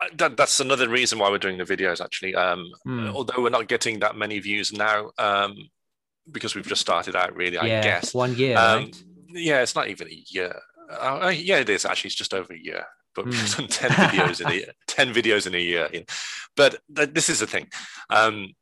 [0.00, 2.34] Uh, that, that's another reason why we're doing the videos, actually.
[2.34, 3.12] Um, mm.
[3.12, 5.56] Although we're not getting that many views now, um,
[6.32, 8.14] because we've just started out, really, yeah, I guess.
[8.14, 8.56] One year.
[8.56, 9.04] Um, right?
[9.28, 10.54] Yeah, it's not even a year.
[10.90, 12.08] Uh, uh, yeah, it is actually.
[12.08, 13.30] It's just over a year, but mm.
[13.30, 15.88] we've done ten videos in a year, ten videos in a year.
[16.56, 17.68] But th- this is the thing.
[18.08, 18.54] Um,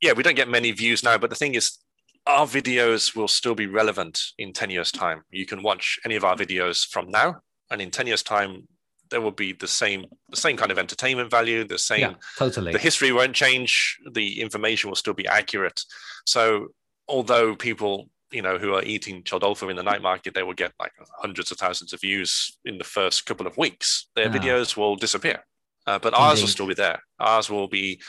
[0.00, 1.78] yeah, we don't get many views now, but the thing is,
[2.26, 5.22] our videos will still be relevant in ten years' time.
[5.30, 7.40] You can watch any of our videos from now,
[7.70, 8.68] and in ten years' time,
[9.12, 12.72] there will be the same the same kind of entertainment value the same yeah, totally
[12.72, 15.84] the history won't change the information will still be accurate
[16.26, 16.68] so
[17.08, 20.54] although people you know, who are eating chou tofu in the night market, they will
[20.54, 24.08] get like hundreds of thousands of views in the first couple of weeks.
[24.16, 24.30] Their oh.
[24.30, 25.44] videos will disappear,
[25.86, 26.22] uh, but Indeed.
[26.22, 27.00] ours will still be there.
[27.20, 28.00] Ours will be.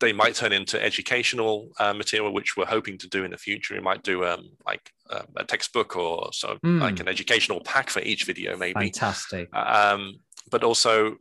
[0.00, 3.74] They might turn into educational uh, material, which we're hoping to do in the future.
[3.74, 6.80] We might do um, like um, a textbook or so, mm.
[6.80, 8.80] like an educational pack for each video, maybe.
[8.80, 9.54] Fantastic.
[9.54, 10.16] Um,
[10.50, 11.16] but also,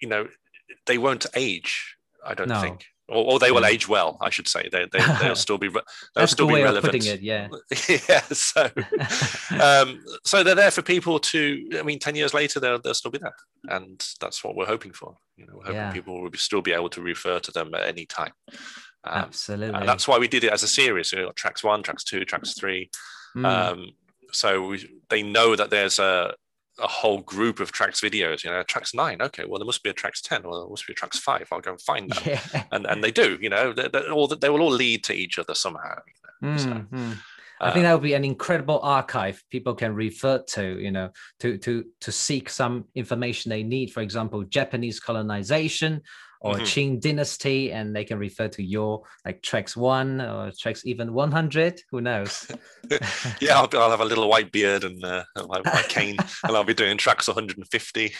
[0.00, 0.28] you know,
[0.86, 1.96] they won't age.
[2.24, 2.60] I don't no.
[2.60, 4.68] think or, or they will age well, I should say.
[4.70, 5.82] They, they, will still be they'll
[6.14, 6.94] That's still the be relevant.
[6.94, 7.48] It, yeah,
[8.08, 8.20] yeah.
[8.22, 8.70] So,
[9.60, 11.68] um, so they're there for people to.
[11.78, 13.34] I mean, ten years later, they'll they'll still be there,
[13.68, 15.16] and that's what we're hoping for.
[15.36, 15.92] You know, we're hoping yeah.
[15.92, 18.32] people will still be able to refer to them at any time.
[19.04, 21.12] Um, Absolutely, and that's why we did it as a series.
[21.12, 22.90] You know, tracks one, tracks two, tracks three.
[23.36, 23.46] Mm.
[23.46, 23.86] Um,
[24.32, 26.34] so we, they know that there's a
[26.78, 28.44] a whole group of tracks videos.
[28.44, 29.20] You know, tracks nine.
[29.22, 30.42] Okay, well there must be a tracks ten.
[30.42, 31.48] Well, there must be a tracks five.
[31.52, 32.22] I'll go and find them.
[32.26, 32.64] Yeah.
[32.72, 33.38] And and they do.
[33.40, 35.96] You know, they, they, all they will all lead to each other somehow.
[36.06, 36.56] You know?
[36.56, 37.12] mm-hmm.
[37.62, 41.58] I think that would be an incredible archive people can refer to, you know, to
[41.58, 43.92] to to seek some information they need.
[43.92, 46.02] For example, Japanese colonization
[46.42, 46.64] or mm-hmm.
[46.64, 51.80] Qing dynasty, and they can refer to your like tracks one or tracks even 100.
[51.90, 52.48] Who knows?
[53.40, 56.64] yeah, I'll, I'll, have a little white beard and uh, my, my cane, and I'll
[56.64, 58.00] be doing tracks 150.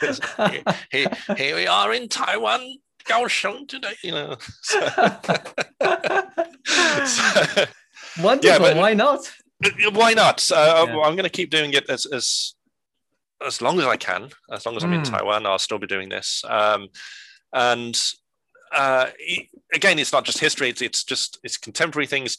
[0.00, 4.36] here, here, here, we are in Taiwan, Kaohsiung today, you know.
[4.62, 4.80] So,
[7.04, 7.64] so,
[8.20, 8.50] Wonderful.
[8.50, 9.20] Yeah, but, why not?
[9.92, 10.50] Why not?
[10.50, 11.00] Uh, yeah.
[11.02, 12.54] I'm going to keep doing it as, as
[13.46, 14.30] as long as I can.
[14.50, 14.94] As long as I'm mm.
[14.94, 15.12] in hmm.
[15.14, 16.42] Taiwan, I'll still be doing this.
[16.48, 16.88] Um,
[17.52, 17.98] and
[18.74, 19.06] uh,
[19.72, 22.38] again, it's not just history; it's, it's just it's contemporary things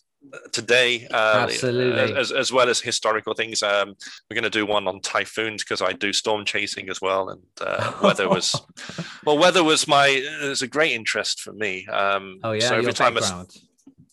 [0.52, 2.16] today, uh, Absolutely.
[2.16, 3.64] as, as well as historical things.
[3.64, 3.96] Um,
[4.30, 7.42] we're going to do one on typhoons because I do storm chasing as well, and
[7.62, 8.60] uh, weather was
[9.26, 11.88] well, weather was my was a great interest for me.
[11.88, 13.18] Um, oh yeah, so every time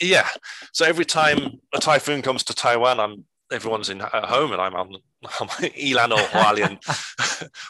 [0.00, 0.28] yeah,
[0.72, 4.74] so every time a typhoon comes to Taiwan, I'm everyone's in at home and I'm
[4.74, 4.94] on,
[5.40, 6.78] on Yilan or Hualien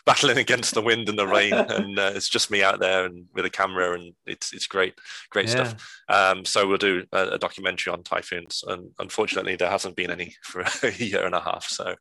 [0.06, 3.26] battling against the wind and the rain and uh, it's just me out there and
[3.34, 4.94] with a camera and it's it's great
[5.30, 5.64] great yeah.
[5.64, 10.10] stuff um, so we'll do a, a, documentary on typhoons and unfortunately there hasn't been
[10.10, 11.64] any for a year and a half.
[11.64, 11.94] So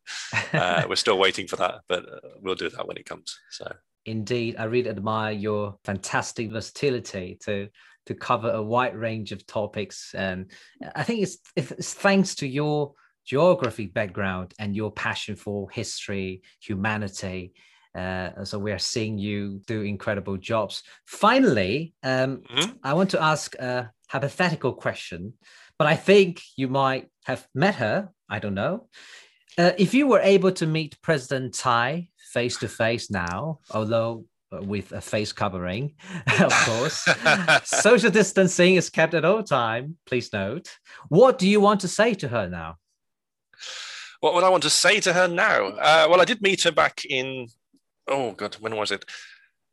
[0.52, 3.38] uh, we're still waiting for that but uh, we'll do that when it comes.
[3.50, 3.72] So.
[4.06, 4.54] Indeed.
[4.56, 7.68] I really admire your fantastic versatility to
[8.06, 10.14] to cover a wide range of topics.
[10.14, 10.52] And
[10.94, 12.94] I think it's it's thanks to your
[13.26, 17.52] geography background and your passion for history, humanity.
[17.94, 20.82] Uh, so we are seeing you do incredible jobs.
[21.06, 22.72] Finally, um, mm-hmm.
[22.82, 25.34] I want to ask a hypothetical question,
[25.78, 28.10] but I think you might have met her.
[28.28, 28.88] I don't know.
[29.58, 34.60] Uh, if you were able to meet President Tsai face to face now, although uh,
[34.62, 35.94] with a face covering,
[36.40, 37.08] of course.
[37.64, 39.96] Social distancing is kept at all time.
[40.06, 40.76] Please note.
[41.08, 42.76] What do you want to say to her now?
[44.26, 45.66] What would I want to say to her now?
[45.66, 47.46] Uh, well, I did meet her back in.
[48.08, 49.04] Oh God, when was it?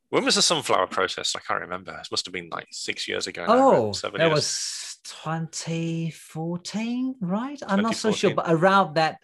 [0.09, 1.35] When was the sunflower protest?
[1.35, 1.97] I can't remember.
[1.99, 3.47] It must have been like six years ago.
[3.47, 4.35] Now, oh, seven that years.
[4.35, 7.59] was 2014, right?
[7.67, 9.19] I'm not so sure, but around that.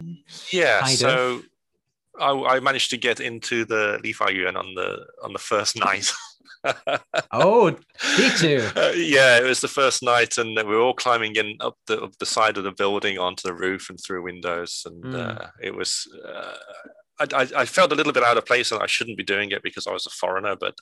[0.51, 0.83] Yeah.
[0.85, 1.43] so.
[2.19, 6.11] I, I, managed to get into the Yuan on the on the first night.
[7.31, 7.75] Oh,
[8.17, 8.59] did you?
[8.75, 12.01] Uh, yeah, it was the first night, and we were all climbing in up the
[12.01, 15.15] up the side of the building onto the roof and through windows, and mm.
[15.15, 16.07] uh, it was.
[16.25, 16.53] Uh,
[17.19, 19.61] I, I, felt a little bit out of place and I shouldn't be doing it
[19.61, 20.73] because I was a foreigner, but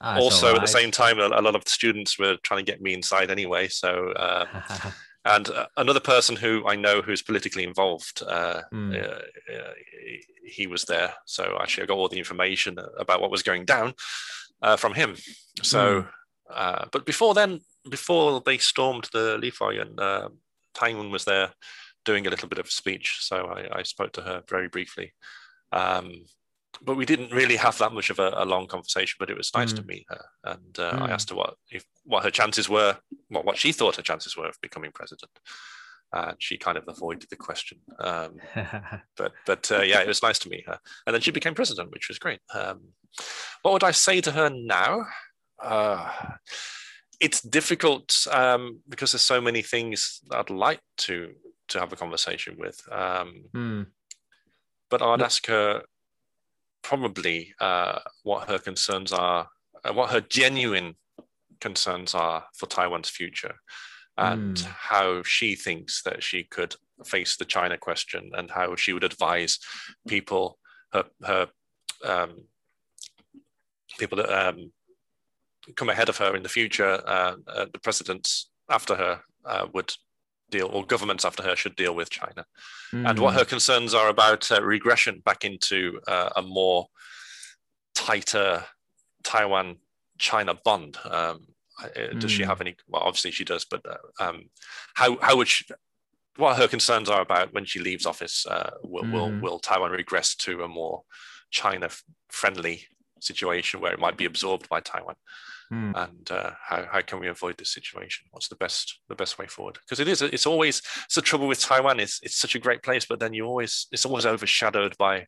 [0.00, 0.54] ah, also right.
[0.54, 2.94] at the same time, a, a, lot of the students were trying to get me
[2.94, 3.66] inside anyway.
[3.66, 4.46] So, uh,
[5.24, 9.20] and uh, another person who I know who's politically involved, uh, mm.
[10.46, 11.12] he was there.
[11.26, 13.94] So actually, I got all the information about what was going down
[14.62, 15.16] uh, from him.
[15.62, 16.06] So,
[16.50, 16.90] mm.
[16.92, 20.28] but before then, before they stormed the Lifayuan, uh,
[20.74, 21.50] Tang was there
[22.04, 23.18] doing a little bit of a speech.
[23.20, 25.12] So I, I spoke to her very briefly.
[25.72, 26.24] Um,
[26.82, 29.16] but we didn't really have that much of a, a long conversation.
[29.18, 29.76] But it was nice mm.
[29.76, 31.02] to meet her, and uh, mm.
[31.02, 32.96] I asked her what if what her chances were,
[33.28, 35.32] what what she thought her chances were of becoming president,
[36.12, 37.78] and she kind of avoided the question.
[37.98, 38.36] Um,
[39.16, 41.90] but but uh, yeah, it was nice to meet her, and then she became president,
[41.90, 42.40] which was great.
[42.54, 42.80] Um,
[43.62, 45.06] what would I say to her now?
[45.62, 46.08] Uh,
[47.20, 51.32] it's difficult um, because there's so many things I'd like to
[51.68, 52.80] to have a conversation with.
[52.90, 53.86] Mm
[54.90, 55.82] but I'd ask her
[56.82, 59.48] probably uh, what her concerns are,
[59.84, 60.94] uh, what her genuine
[61.60, 63.54] concerns are for Taiwan's future,
[64.18, 64.64] and mm.
[64.64, 69.58] how she thinks that she could face the China question, and how she would advise
[70.06, 70.58] people,
[70.92, 71.46] her, her
[72.04, 72.44] um,
[73.98, 74.72] people that um,
[75.76, 79.92] come ahead of her in the future, uh, uh the presidents after her uh, would
[80.50, 82.44] deal, or governments after her should deal with China,
[82.92, 83.08] mm.
[83.08, 86.86] and what her concerns are about uh, regression back into uh, a more
[87.94, 88.64] tighter
[89.22, 89.76] Taiwan
[90.18, 90.96] China bond.
[91.08, 91.46] Um,
[91.80, 92.20] mm.
[92.20, 92.48] Does she hmm.
[92.48, 92.76] have any?
[92.88, 94.50] Well, obviously she does, but uh, um,
[94.94, 95.64] how how would she?
[96.36, 98.46] What her concerns are about when she leaves office?
[98.46, 99.12] Uh, will, mm.
[99.12, 99.40] will hmm.
[99.40, 101.02] will Taiwan regress to a more
[101.50, 101.88] China
[102.28, 102.84] friendly
[103.20, 105.16] situation where it might be absorbed by Taiwan?
[105.72, 105.92] mm.
[105.96, 109.46] and uh, how, how can we avoid this situation what's the best the best way
[109.46, 112.58] forward because it is it's always it's the trouble with taiwan it's it's such a
[112.58, 115.26] great place but then you always it's always overshadowed by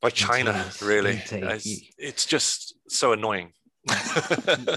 [0.00, 3.52] by china really it's, it's just so annoying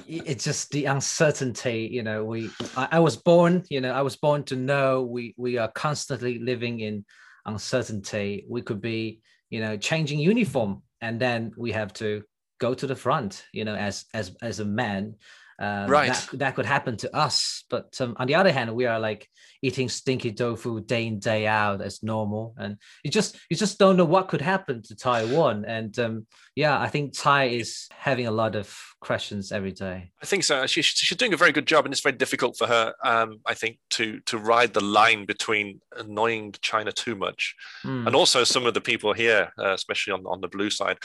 [0.07, 4.17] it's just the uncertainty you know we I, I, was born you know i was
[4.17, 7.05] born to know we we are constantly living in
[7.47, 8.45] uncertainty.
[8.47, 12.23] We could be you know changing uniform and then we have to
[12.59, 15.15] go to the front you know as as as a man
[15.59, 16.07] um, right.
[16.13, 19.27] that, that could happen to us but um, on the other hand we are like
[19.61, 23.97] eating stinky tofu day in day out as normal and you just you just don't
[23.97, 28.31] know what could happen to taiwan and um, yeah i think Tsai is having a
[28.31, 30.11] lot of questions every day.
[30.23, 30.65] I think so.
[30.65, 33.53] She, she's doing a very good job and it's very difficult for her um, i
[33.53, 38.05] think to to ride the line between annoying china too much mm.
[38.05, 40.97] and also some of the people here uh, especially on, on the blue side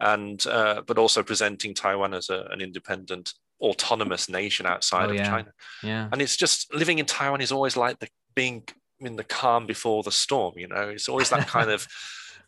[0.00, 5.16] and uh, but also presenting Taiwan as a, an independent, autonomous nation outside oh, of
[5.16, 5.28] yeah.
[5.28, 5.52] China.
[5.82, 8.64] Yeah, and it's just living in Taiwan is always like the being
[9.00, 10.54] in the calm before the storm.
[10.56, 11.86] You know, it's always that kind of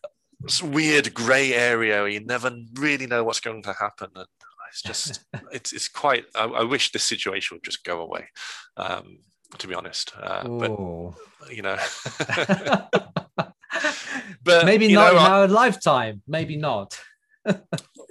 [0.62, 4.10] weird grey area where you never really know what's going to happen.
[4.14, 4.26] And
[4.70, 6.24] it's just it's it's quite.
[6.34, 8.28] I, I wish this situation would just go away.
[8.76, 9.18] Um,
[9.58, 10.70] to be honest, uh, but
[11.50, 11.76] you know.
[14.44, 16.22] but maybe not know, in our lifetime.
[16.26, 16.98] Maybe not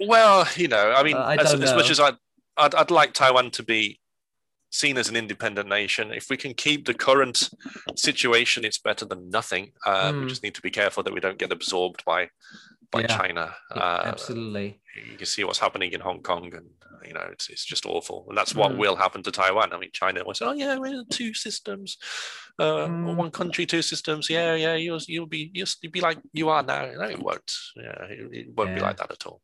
[0.00, 2.14] well, you know, I mean, uh, I as, as, much as I'd,
[2.62, 4.00] I'd, I'd, like Taiwan to be
[4.70, 7.50] seen as an independent nation, if we can keep the current
[7.96, 9.72] situation, it's better than nothing.
[9.84, 10.14] Uh, mm.
[10.14, 10.28] We hmm.
[10.28, 12.30] just need to be careful that we don't get absorbed by
[12.90, 13.54] by yeah, China.
[13.70, 14.78] Uh, absolutely.
[15.10, 16.66] You can see what's happening in Hong Kong, and
[17.06, 18.26] you know, it's, it's just awful.
[18.28, 18.78] And that's what mm.
[18.78, 19.72] will happen to Taiwan.
[19.72, 21.96] I mean, China will say, "Oh yeah, we're two systems,
[22.58, 23.16] uh, mm.
[23.16, 26.62] one country, two systems." Yeah, yeah, you'll you'll be you'll, you'll be like you are
[26.62, 26.90] now.
[26.92, 27.52] No, it won't.
[27.76, 28.76] Yeah, it, it won't yeah.
[28.76, 29.40] be like that at all.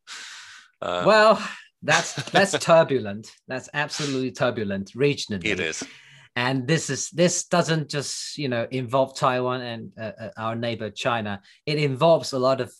[0.80, 1.48] Um, well,
[1.82, 3.30] that's that's turbulent.
[3.46, 5.46] That's absolutely turbulent regionally.
[5.46, 5.84] It is.
[6.36, 10.90] And this is this doesn't just you know involve Taiwan and uh, uh our neighbor
[10.90, 11.40] China.
[11.66, 12.72] It involves a lot of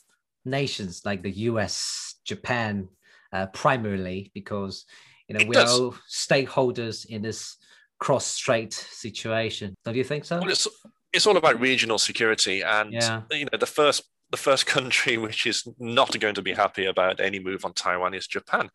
[0.45, 2.89] nations like the U.S., Japan,
[3.33, 4.85] uh, primarily because
[5.29, 5.79] you know it we does.
[5.79, 7.57] are all stakeholders in this
[7.99, 9.75] cross-strait situation.
[9.85, 10.39] Don't you think so?
[10.39, 10.69] Well, it's
[11.13, 13.23] it's all about regional security, and yeah.
[13.31, 17.21] you know the first the first country which is not going to be happy about
[17.21, 18.71] any move on Taiwan is Japan.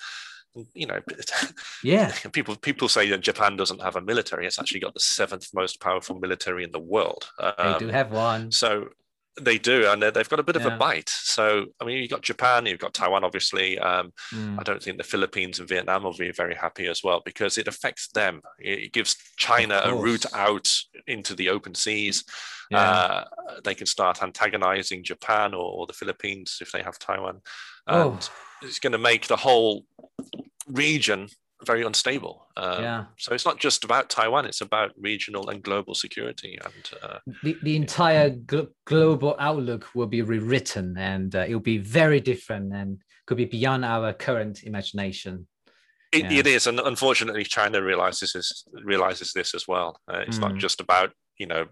[0.75, 0.99] You know,
[1.83, 2.13] yeah.
[2.31, 4.45] People people say that Japan doesn't have a military.
[4.45, 7.27] It's actually got the seventh most powerful military in the world.
[7.39, 8.51] Um, they do um, have one.
[8.51, 8.89] So
[9.41, 11.09] they do, and they've got a bit of a bite.
[11.09, 13.79] So, I mean, you've got Japan, you've got Taiwan, obviously.
[13.79, 14.59] Um, mm.
[14.59, 17.67] I don't think the Philippines and Vietnam will be very happy as well because it
[17.67, 18.41] affects them.
[18.59, 20.71] It gives China a route out
[21.07, 22.23] into the open seas.
[22.69, 22.79] Yeah.
[22.79, 23.25] Uh,
[23.63, 27.41] they can start antagonizing Japan or, or, the Philippines if they have Taiwan.
[27.87, 28.19] And oh.
[28.61, 29.85] it's going to make the whole
[30.67, 31.29] region
[31.65, 32.47] very unstable.
[32.57, 33.05] Um, yeah.
[33.17, 36.57] So it's not just about Taiwan; it's about regional and global security.
[36.63, 41.61] And uh, the the entire gl- global outlook will be rewritten, and uh, it will
[41.61, 45.47] be very different, and could be beyond our current imagination.
[46.11, 46.39] It, yeah.
[46.39, 49.99] it is, and unfortunately, China realizes this, realizes this as well.
[50.07, 50.41] Uh, it's mm.
[50.41, 51.65] not just about you know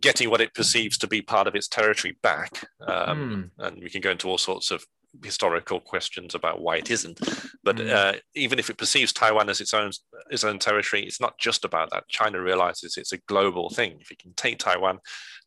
[0.00, 3.66] getting what it perceives to be part of its territory back, um, mm.
[3.66, 4.84] and we can go into all sorts of
[5.22, 7.20] historical questions about why it isn't.
[7.62, 7.90] But mm.
[7.90, 9.90] uh, even if it perceives Taiwan as its own
[10.30, 12.08] its own territory, it's not just about that.
[12.08, 13.98] China realizes it's a global thing.
[14.00, 14.98] If it can take Taiwan,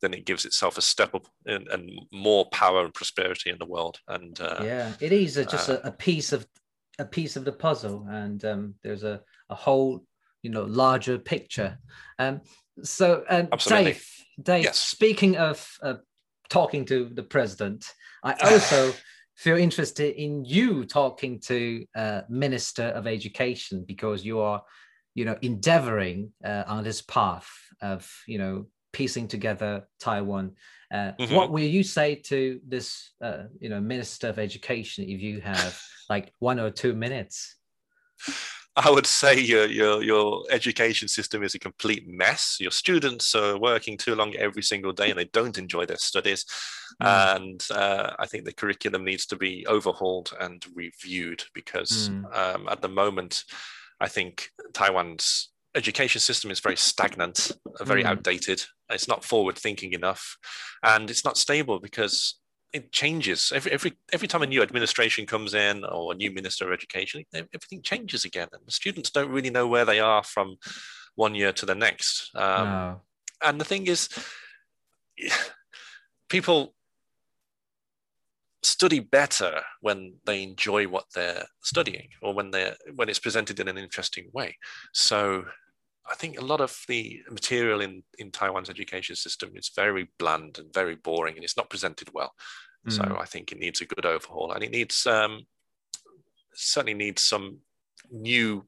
[0.01, 3.65] then it gives itself a step up in, and more power and prosperity in the
[3.65, 3.99] world.
[4.07, 6.47] And uh, yeah, it is a, just uh, a, piece of
[6.99, 10.03] a piece of the puzzle, and um, there's a, a whole
[10.43, 11.77] you know larger picture.
[12.19, 12.41] Um,
[12.83, 14.05] so, um, Dave,
[14.41, 14.77] Dave, yes.
[14.77, 15.95] speaking of uh,
[16.49, 17.85] talking to the president,
[18.23, 18.93] I also
[19.37, 24.63] feel interested in you talking to uh, Minister of Education because you are,
[25.13, 27.47] you know, endeavoring uh, on this path
[27.81, 30.53] of, you know, piecing together Taiwan.
[30.91, 31.35] Uh, mm-hmm.
[31.35, 35.79] What will you say to this, uh, you know, Minister of Education if you have
[36.09, 37.55] like one or two minutes?
[38.85, 42.57] I would say your, your, your education system is a complete mess.
[42.59, 46.45] Your students are working too long every single day and they don't enjoy their studies.
[47.01, 47.35] Mm.
[47.35, 52.25] And uh, I think the curriculum needs to be overhauled and reviewed because mm.
[52.37, 53.45] um, at the moment,
[53.99, 57.51] I think Taiwan's education system is very stagnant,
[57.81, 58.07] very mm.
[58.07, 58.63] outdated.
[58.91, 60.37] It's not forward thinking enough
[60.83, 62.35] and it's not stable because
[62.73, 63.51] it changes.
[63.55, 67.23] Every every every time a new administration comes in or a new minister of education
[67.33, 70.57] everything changes again and the students don't really know where they are from
[71.15, 72.29] one year to the next.
[72.35, 73.01] Um, no.
[73.43, 74.09] and the thing is
[76.29, 76.73] people
[78.63, 83.67] study better when they enjoy what they're studying or when they're when it's presented in
[83.67, 84.57] an interesting way.
[84.93, 85.45] So
[86.09, 90.57] I think a lot of the material in, in Taiwan's education system is very bland
[90.57, 92.33] and very boring, and it's not presented well.
[92.87, 92.93] Mm.
[92.93, 95.45] So I think it needs a good overhaul, and it needs um,
[96.53, 97.59] certainly needs some
[98.09, 98.65] new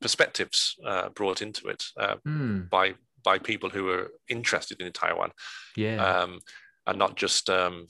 [0.00, 2.68] perspectives uh, brought into it uh, mm.
[2.70, 5.32] by by people who are interested in Taiwan,
[5.76, 6.38] yeah, um,
[6.86, 7.86] and not just um,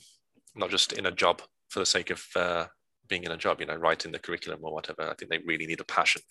[0.55, 2.65] not just in a job for the sake of uh,
[3.09, 5.09] being in a job, you know, writing the curriculum or whatever.
[5.09, 6.21] I think they really need a passion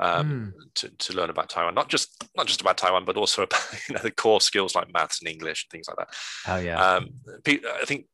[0.00, 0.74] um, mm.
[0.74, 3.94] to, to learn about Taiwan, not just not just about Taiwan, but also about you
[3.94, 6.14] know the core skills like maths and English and things like that.
[6.48, 6.82] Oh yeah.
[6.82, 7.10] Um,
[7.46, 8.06] I think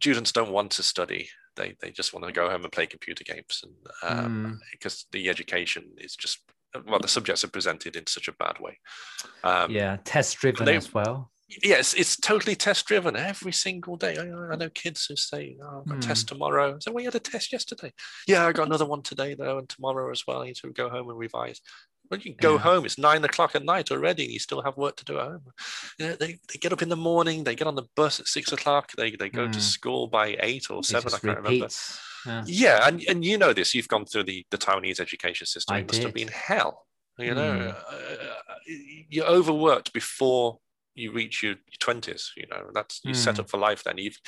[0.00, 3.24] students don't want to study; they they just want to go home and play computer
[3.24, 4.58] games, and um, mm.
[4.72, 6.40] because the education is just
[6.86, 8.78] well, the subjects are presented in such a bad way.
[9.42, 11.30] Um, yeah, test driven as well
[11.62, 14.16] yes, it's totally test driven every single day.
[14.16, 16.04] I, I, know kids who say, "Oh, I've got mm.
[16.04, 17.92] a test tomorrow." So we had a test yesterday.
[18.26, 20.42] Yeah, I got another one today though, and tomorrow as well.
[20.42, 21.60] I need to go home and revise.
[22.08, 22.60] When you go yeah.
[22.60, 25.26] home, it's nine o'clock at night already, and you still have work to do at
[25.26, 25.42] home.
[25.98, 28.28] You know, they, they get up in the morning, they get on the bus at
[28.28, 29.52] six o'clock, they, they go mm.
[29.52, 29.62] to hmm.
[29.62, 31.12] school by eight or seven.
[31.12, 32.00] I can't repeats.
[32.24, 32.50] remember.
[32.50, 32.78] Yeah.
[32.78, 33.74] yeah, and, and you know this.
[33.74, 35.76] You've gone through the, the Taiwanese education system.
[35.76, 36.04] I it must did.
[36.04, 36.86] have been hell.
[37.18, 37.74] You know, mm.
[37.74, 38.34] uh,
[39.08, 40.58] you're overworked before
[40.98, 42.32] you reach your twenties.
[42.36, 43.16] You know, that's you mm.
[43.16, 43.42] set hmm.
[43.42, 43.84] up for life.
[43.84, 44.18] Then you've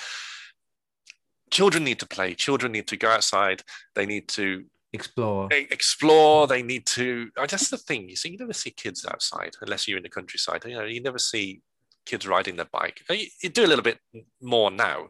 [1.50, 2.34] children need to play.
[2.34, 3.62] Children need to go outside.
[3.94, 5.48] They need to explore.
[5.50, 6.46] explore.
[6.46, 7.30] They need to.
[7.36, 8.08] Oh, that's the thing.
[8.08, 10.64] You see, you never see kids outside unless you're in the countryside.
[10.64, 11.62] You know, you never see
[12.06, 13.02] kids riding their bike.
[13.10, 13.98] You, you do a little bit
[14.40, 15.08] more now,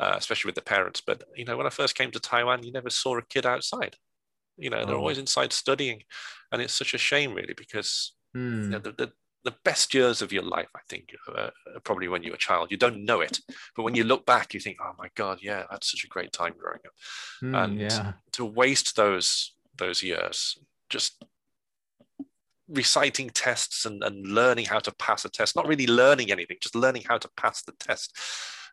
[0.00, 1.02] uh, especially with the parents.
[1.04, 3.96] But you know, when I first came to Taiwan, you never saw a kid outside.
[4.56, 4.98] You know, they're oh.
[4.98, 6.02] always inside studying,
[6.50, 8.64] and it's such a shame, really, because mm.
[8.64, 9.12] you know, the, the,
[9.44, 11.50] the best years of your life, I think, uh,
[11.84, 12.70] probably when you're a child.
[12.70, 13.40] You don't know it,
[13.76, 16.32] but when you look back, you think, "Oh my God, yeah, that's such a great
[16.32, 16.92] time growing up."
[17.42, 18.12] Mm, and yeah.
[18.32, 20.58] to waste those those years
[20.90, 21.24] just
[22.68, 26.74] reciting tests and, and learning how to pass a test, not really learning anything, just
[26.74, 28.16] learning how to pass the test,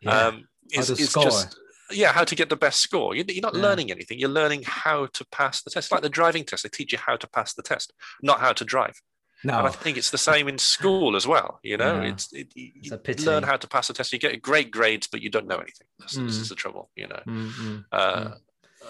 [0.02, 0.26] yeah.
[0.26, 1.58] um, is, is just
[1.92, 3.14] yeah, how to get the best score.
[3.14, 3.62] You're, not yeah.
[3.62, 4.18] learning anything.
[4.18, 5.90] You're learning how to pass the test.
[5.90, 7.92] Like the driving test, they teach you how to pass the test,
[8.22, 9.00] not how to drive.
[9.42, 9.58] No.
[9.58, 11.60] And I think it's the same in school as well.
[11.62, 12.08] You know, Yeah.
[12.10, 13.24] it's it, you, It's a pity.
[13.24, 14.12] learn how to pass a test.
[14.12, 15.86] You get great grades, but you don't know anything.
[15.98, 16.26] This Mm.
[16.28, 16.90] is the trouble.
[16.94, 17.84] You know, Mm, mm.
[17.92, 18.34] uh,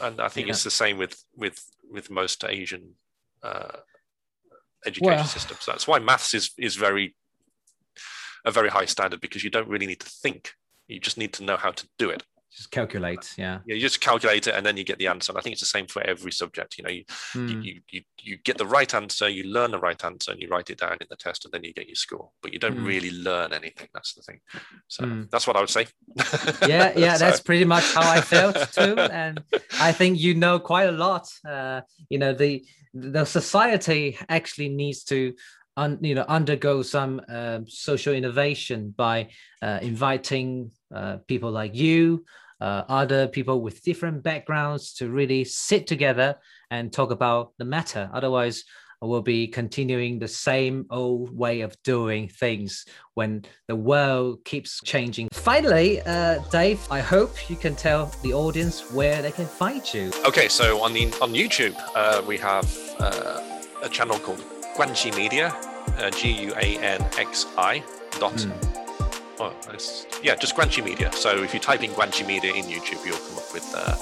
[0.00, 0.52] and I think Yeah.
[0.54, 2.96] it's the same with with with most Asian
[3.42, 3.78] uh,
[4.86, 5.64] education Well- systems.
[5.66, 7.16] That's why maths is is very
[8.44, 10.54] a very high standard because you don't really need to think.
[10.88, 12.22] You just need to know how to do it.
[12.52, 13.32] Just calculate.
[13.38, 13.58] Yeah.
[13.64, 15.30] yeah You just calculate it and then you get the answer.
[15.30, 16.78] And I think it's the same for every subject.
[16.78, 17.64] You know, you, Mm.
[17.64, 20.68] you, you, you, get the right answer, you learn the right answer, and you write
[20.70, 22.30] it down in the test, and then you get your score.
[22.42, 22.86] But you don't Mm.
[22.86, 23.88] really learn anything.
[23.94, 24.40] That's the thing.
[24.88, 25.30] So Mm.
[25.30, 25.86] that's what I would say.
[26.66, 29.42] yeah yeah So- that's pretty much how i felt too and
[29.80, 35.04] i think you know quite a lot uh, you know the the society actually needs
[35.04, 35.34] to
[35.76, 39.28] un, you know undergo some um social innovation by
[39.62, 42.24] uh, inviting uh, people like you
[42.60, 46.36] uh, other people with different backgrounds to really sit together
[46.70, 48.64] and talk about the matter otherwise
[49.02, 52.84] we'll be continuing the same old way of doing things
[53.14, 55.28] when the world keeps changing.
[55.32, 60.12] Finally, uh, Dave, I hope you can tell the audience where they can find you.
[60.26, 62.66] Okay, so on the on YouTube, uh, we have
[62.98, 63.40] uh,
[63.82, 64.44] a channel called
[64.76, 65.48] Guanxi Media,
[65.98, 67.82] uh, G U A N X I
[68.18, 68.38] dot.
[68.40, 68.89] Hmm.
[69.72, 71.10] It's, yeah, just Guanxi Media.
[71.12, 73.96] So if you type in Guanxi Media in YouTube, you'll come up with uh,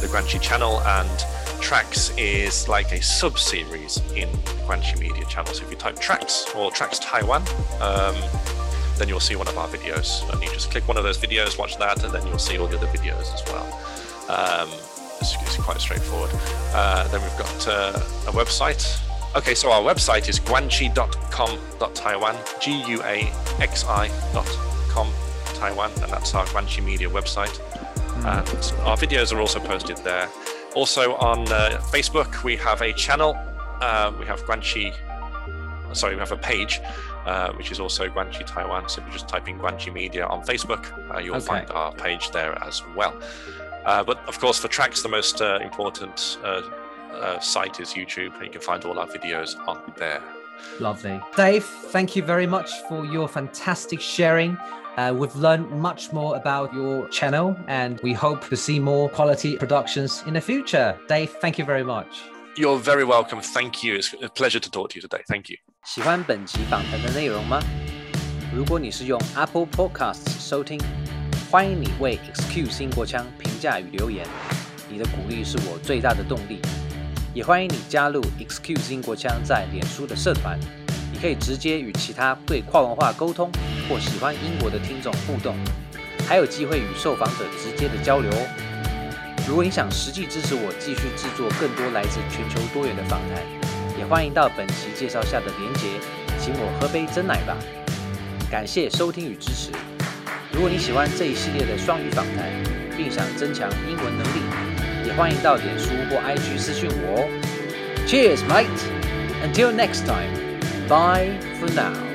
[0.00, 1.24] the Guanxi channel, and
[1.60, 4.28] Tracks is like a sub series in
[4.66, 5.52] Guanxi Media channel.
[5.54, 7.42] So if you type Tracks or Tracks Taiwan,
[7.80, 8.14] um,
[8.98, 11.58] then you'll see one of our videos, and you just click one of those videos,
[11.58, 13.66] watch that, and then you'll see all the other videos as well.
[14.28, 14.68] Um,
[15.20, 16.30] it's, it's quite straightforward.
[16.72, 17.92] Uh, then we've got uh,
[18.26, 19.00] a website.
[19.36, 24.46] Okay, so our website is guanxi.com.taiwan, G U A X I dot
[24.90, 25.08] com
[25.54, 27.58] Taiwan, and that's our Guanxi Media website.
[28.18, 28.48] And
[28.86, 30.28] our videos are also posted there.
[30.76, 33.36] Also on uh, Facebook, we have a channel.
[33.80, 34.94] Uh, we have Guanxi,
[35.92, 36.80] sorry, we have a page,
[37.26, 38.88] uh, which is also Guanxi Taiwan.
[38.88, 41.46] So if you just type in Guanxi Media on Facebook, uh, you'll Okay.
[41.46, 43.14] find our page there as well.
[43.84, 46.38] Uh, but of course, for tracks, the most uh, important
[47.13, 48.31] uh, uh, site is YouTube.
[48.43, 50.21] You can find all our videos on there.
[50.79, 51.19] Lovely.
[51.35, 54.57] Dave, thank you very much for your fantastic sharing.
[54.97, 59.55] Uh, we've learned much more about your channel and we hope to see more quality
[59.55, 60.97] productions in the future.
[61.07, 62.07] Dave, thank you very much.
[62.57, 63.39] You're very welcome.
[63.39, 63.95] Thank you.
[63.95, 65.23] It's a pleasure to talk to you today.
[65.29, 65.57] Thank you.
[65.85, 67.61] 喜欢本集访谈的内容吗？
[68.53, 70.77] 如果你是用 Apple Podcasts 收听，
[71.49, 74.27] 欢迎你为 Excuse 英国腔评价与留言，
[74.89, 76.59] 你的鼓励是我最大的动力。
[77.34, 80.56] 也欢迎你加入 Excuse 英国腔在脸书的社团，
[81.12, 83.50] 你可以直接与其他对跨文化沟通
[83.88, 85.56] 或喜欢英国的听众互动，
[86.28, 88.46] 还有机会与受访者直接的交流哦。
[89.48, 93.42] 如果你想实际支持我继续制作更多来自全球多元的访谈，
[93.98, 95.88] 也欢迎到本期介绍下的连结，
[96.38, 97.56] 请我喝杯真奶吧。
[98.48, 99.72] 感谢收听与支持。
[100.52, 102.48] 如果你喜欢这一系列的双语访谈，
[102.96, 104.40] 并想增强英文能力，
[105.15, 107.29] 欢迎到脸书或 IG 私讯我哦。
[108.07, 108.67] Cheers, mate!
[109.43, 110.31] Until next time,
[110.87, 112.12] bye for now.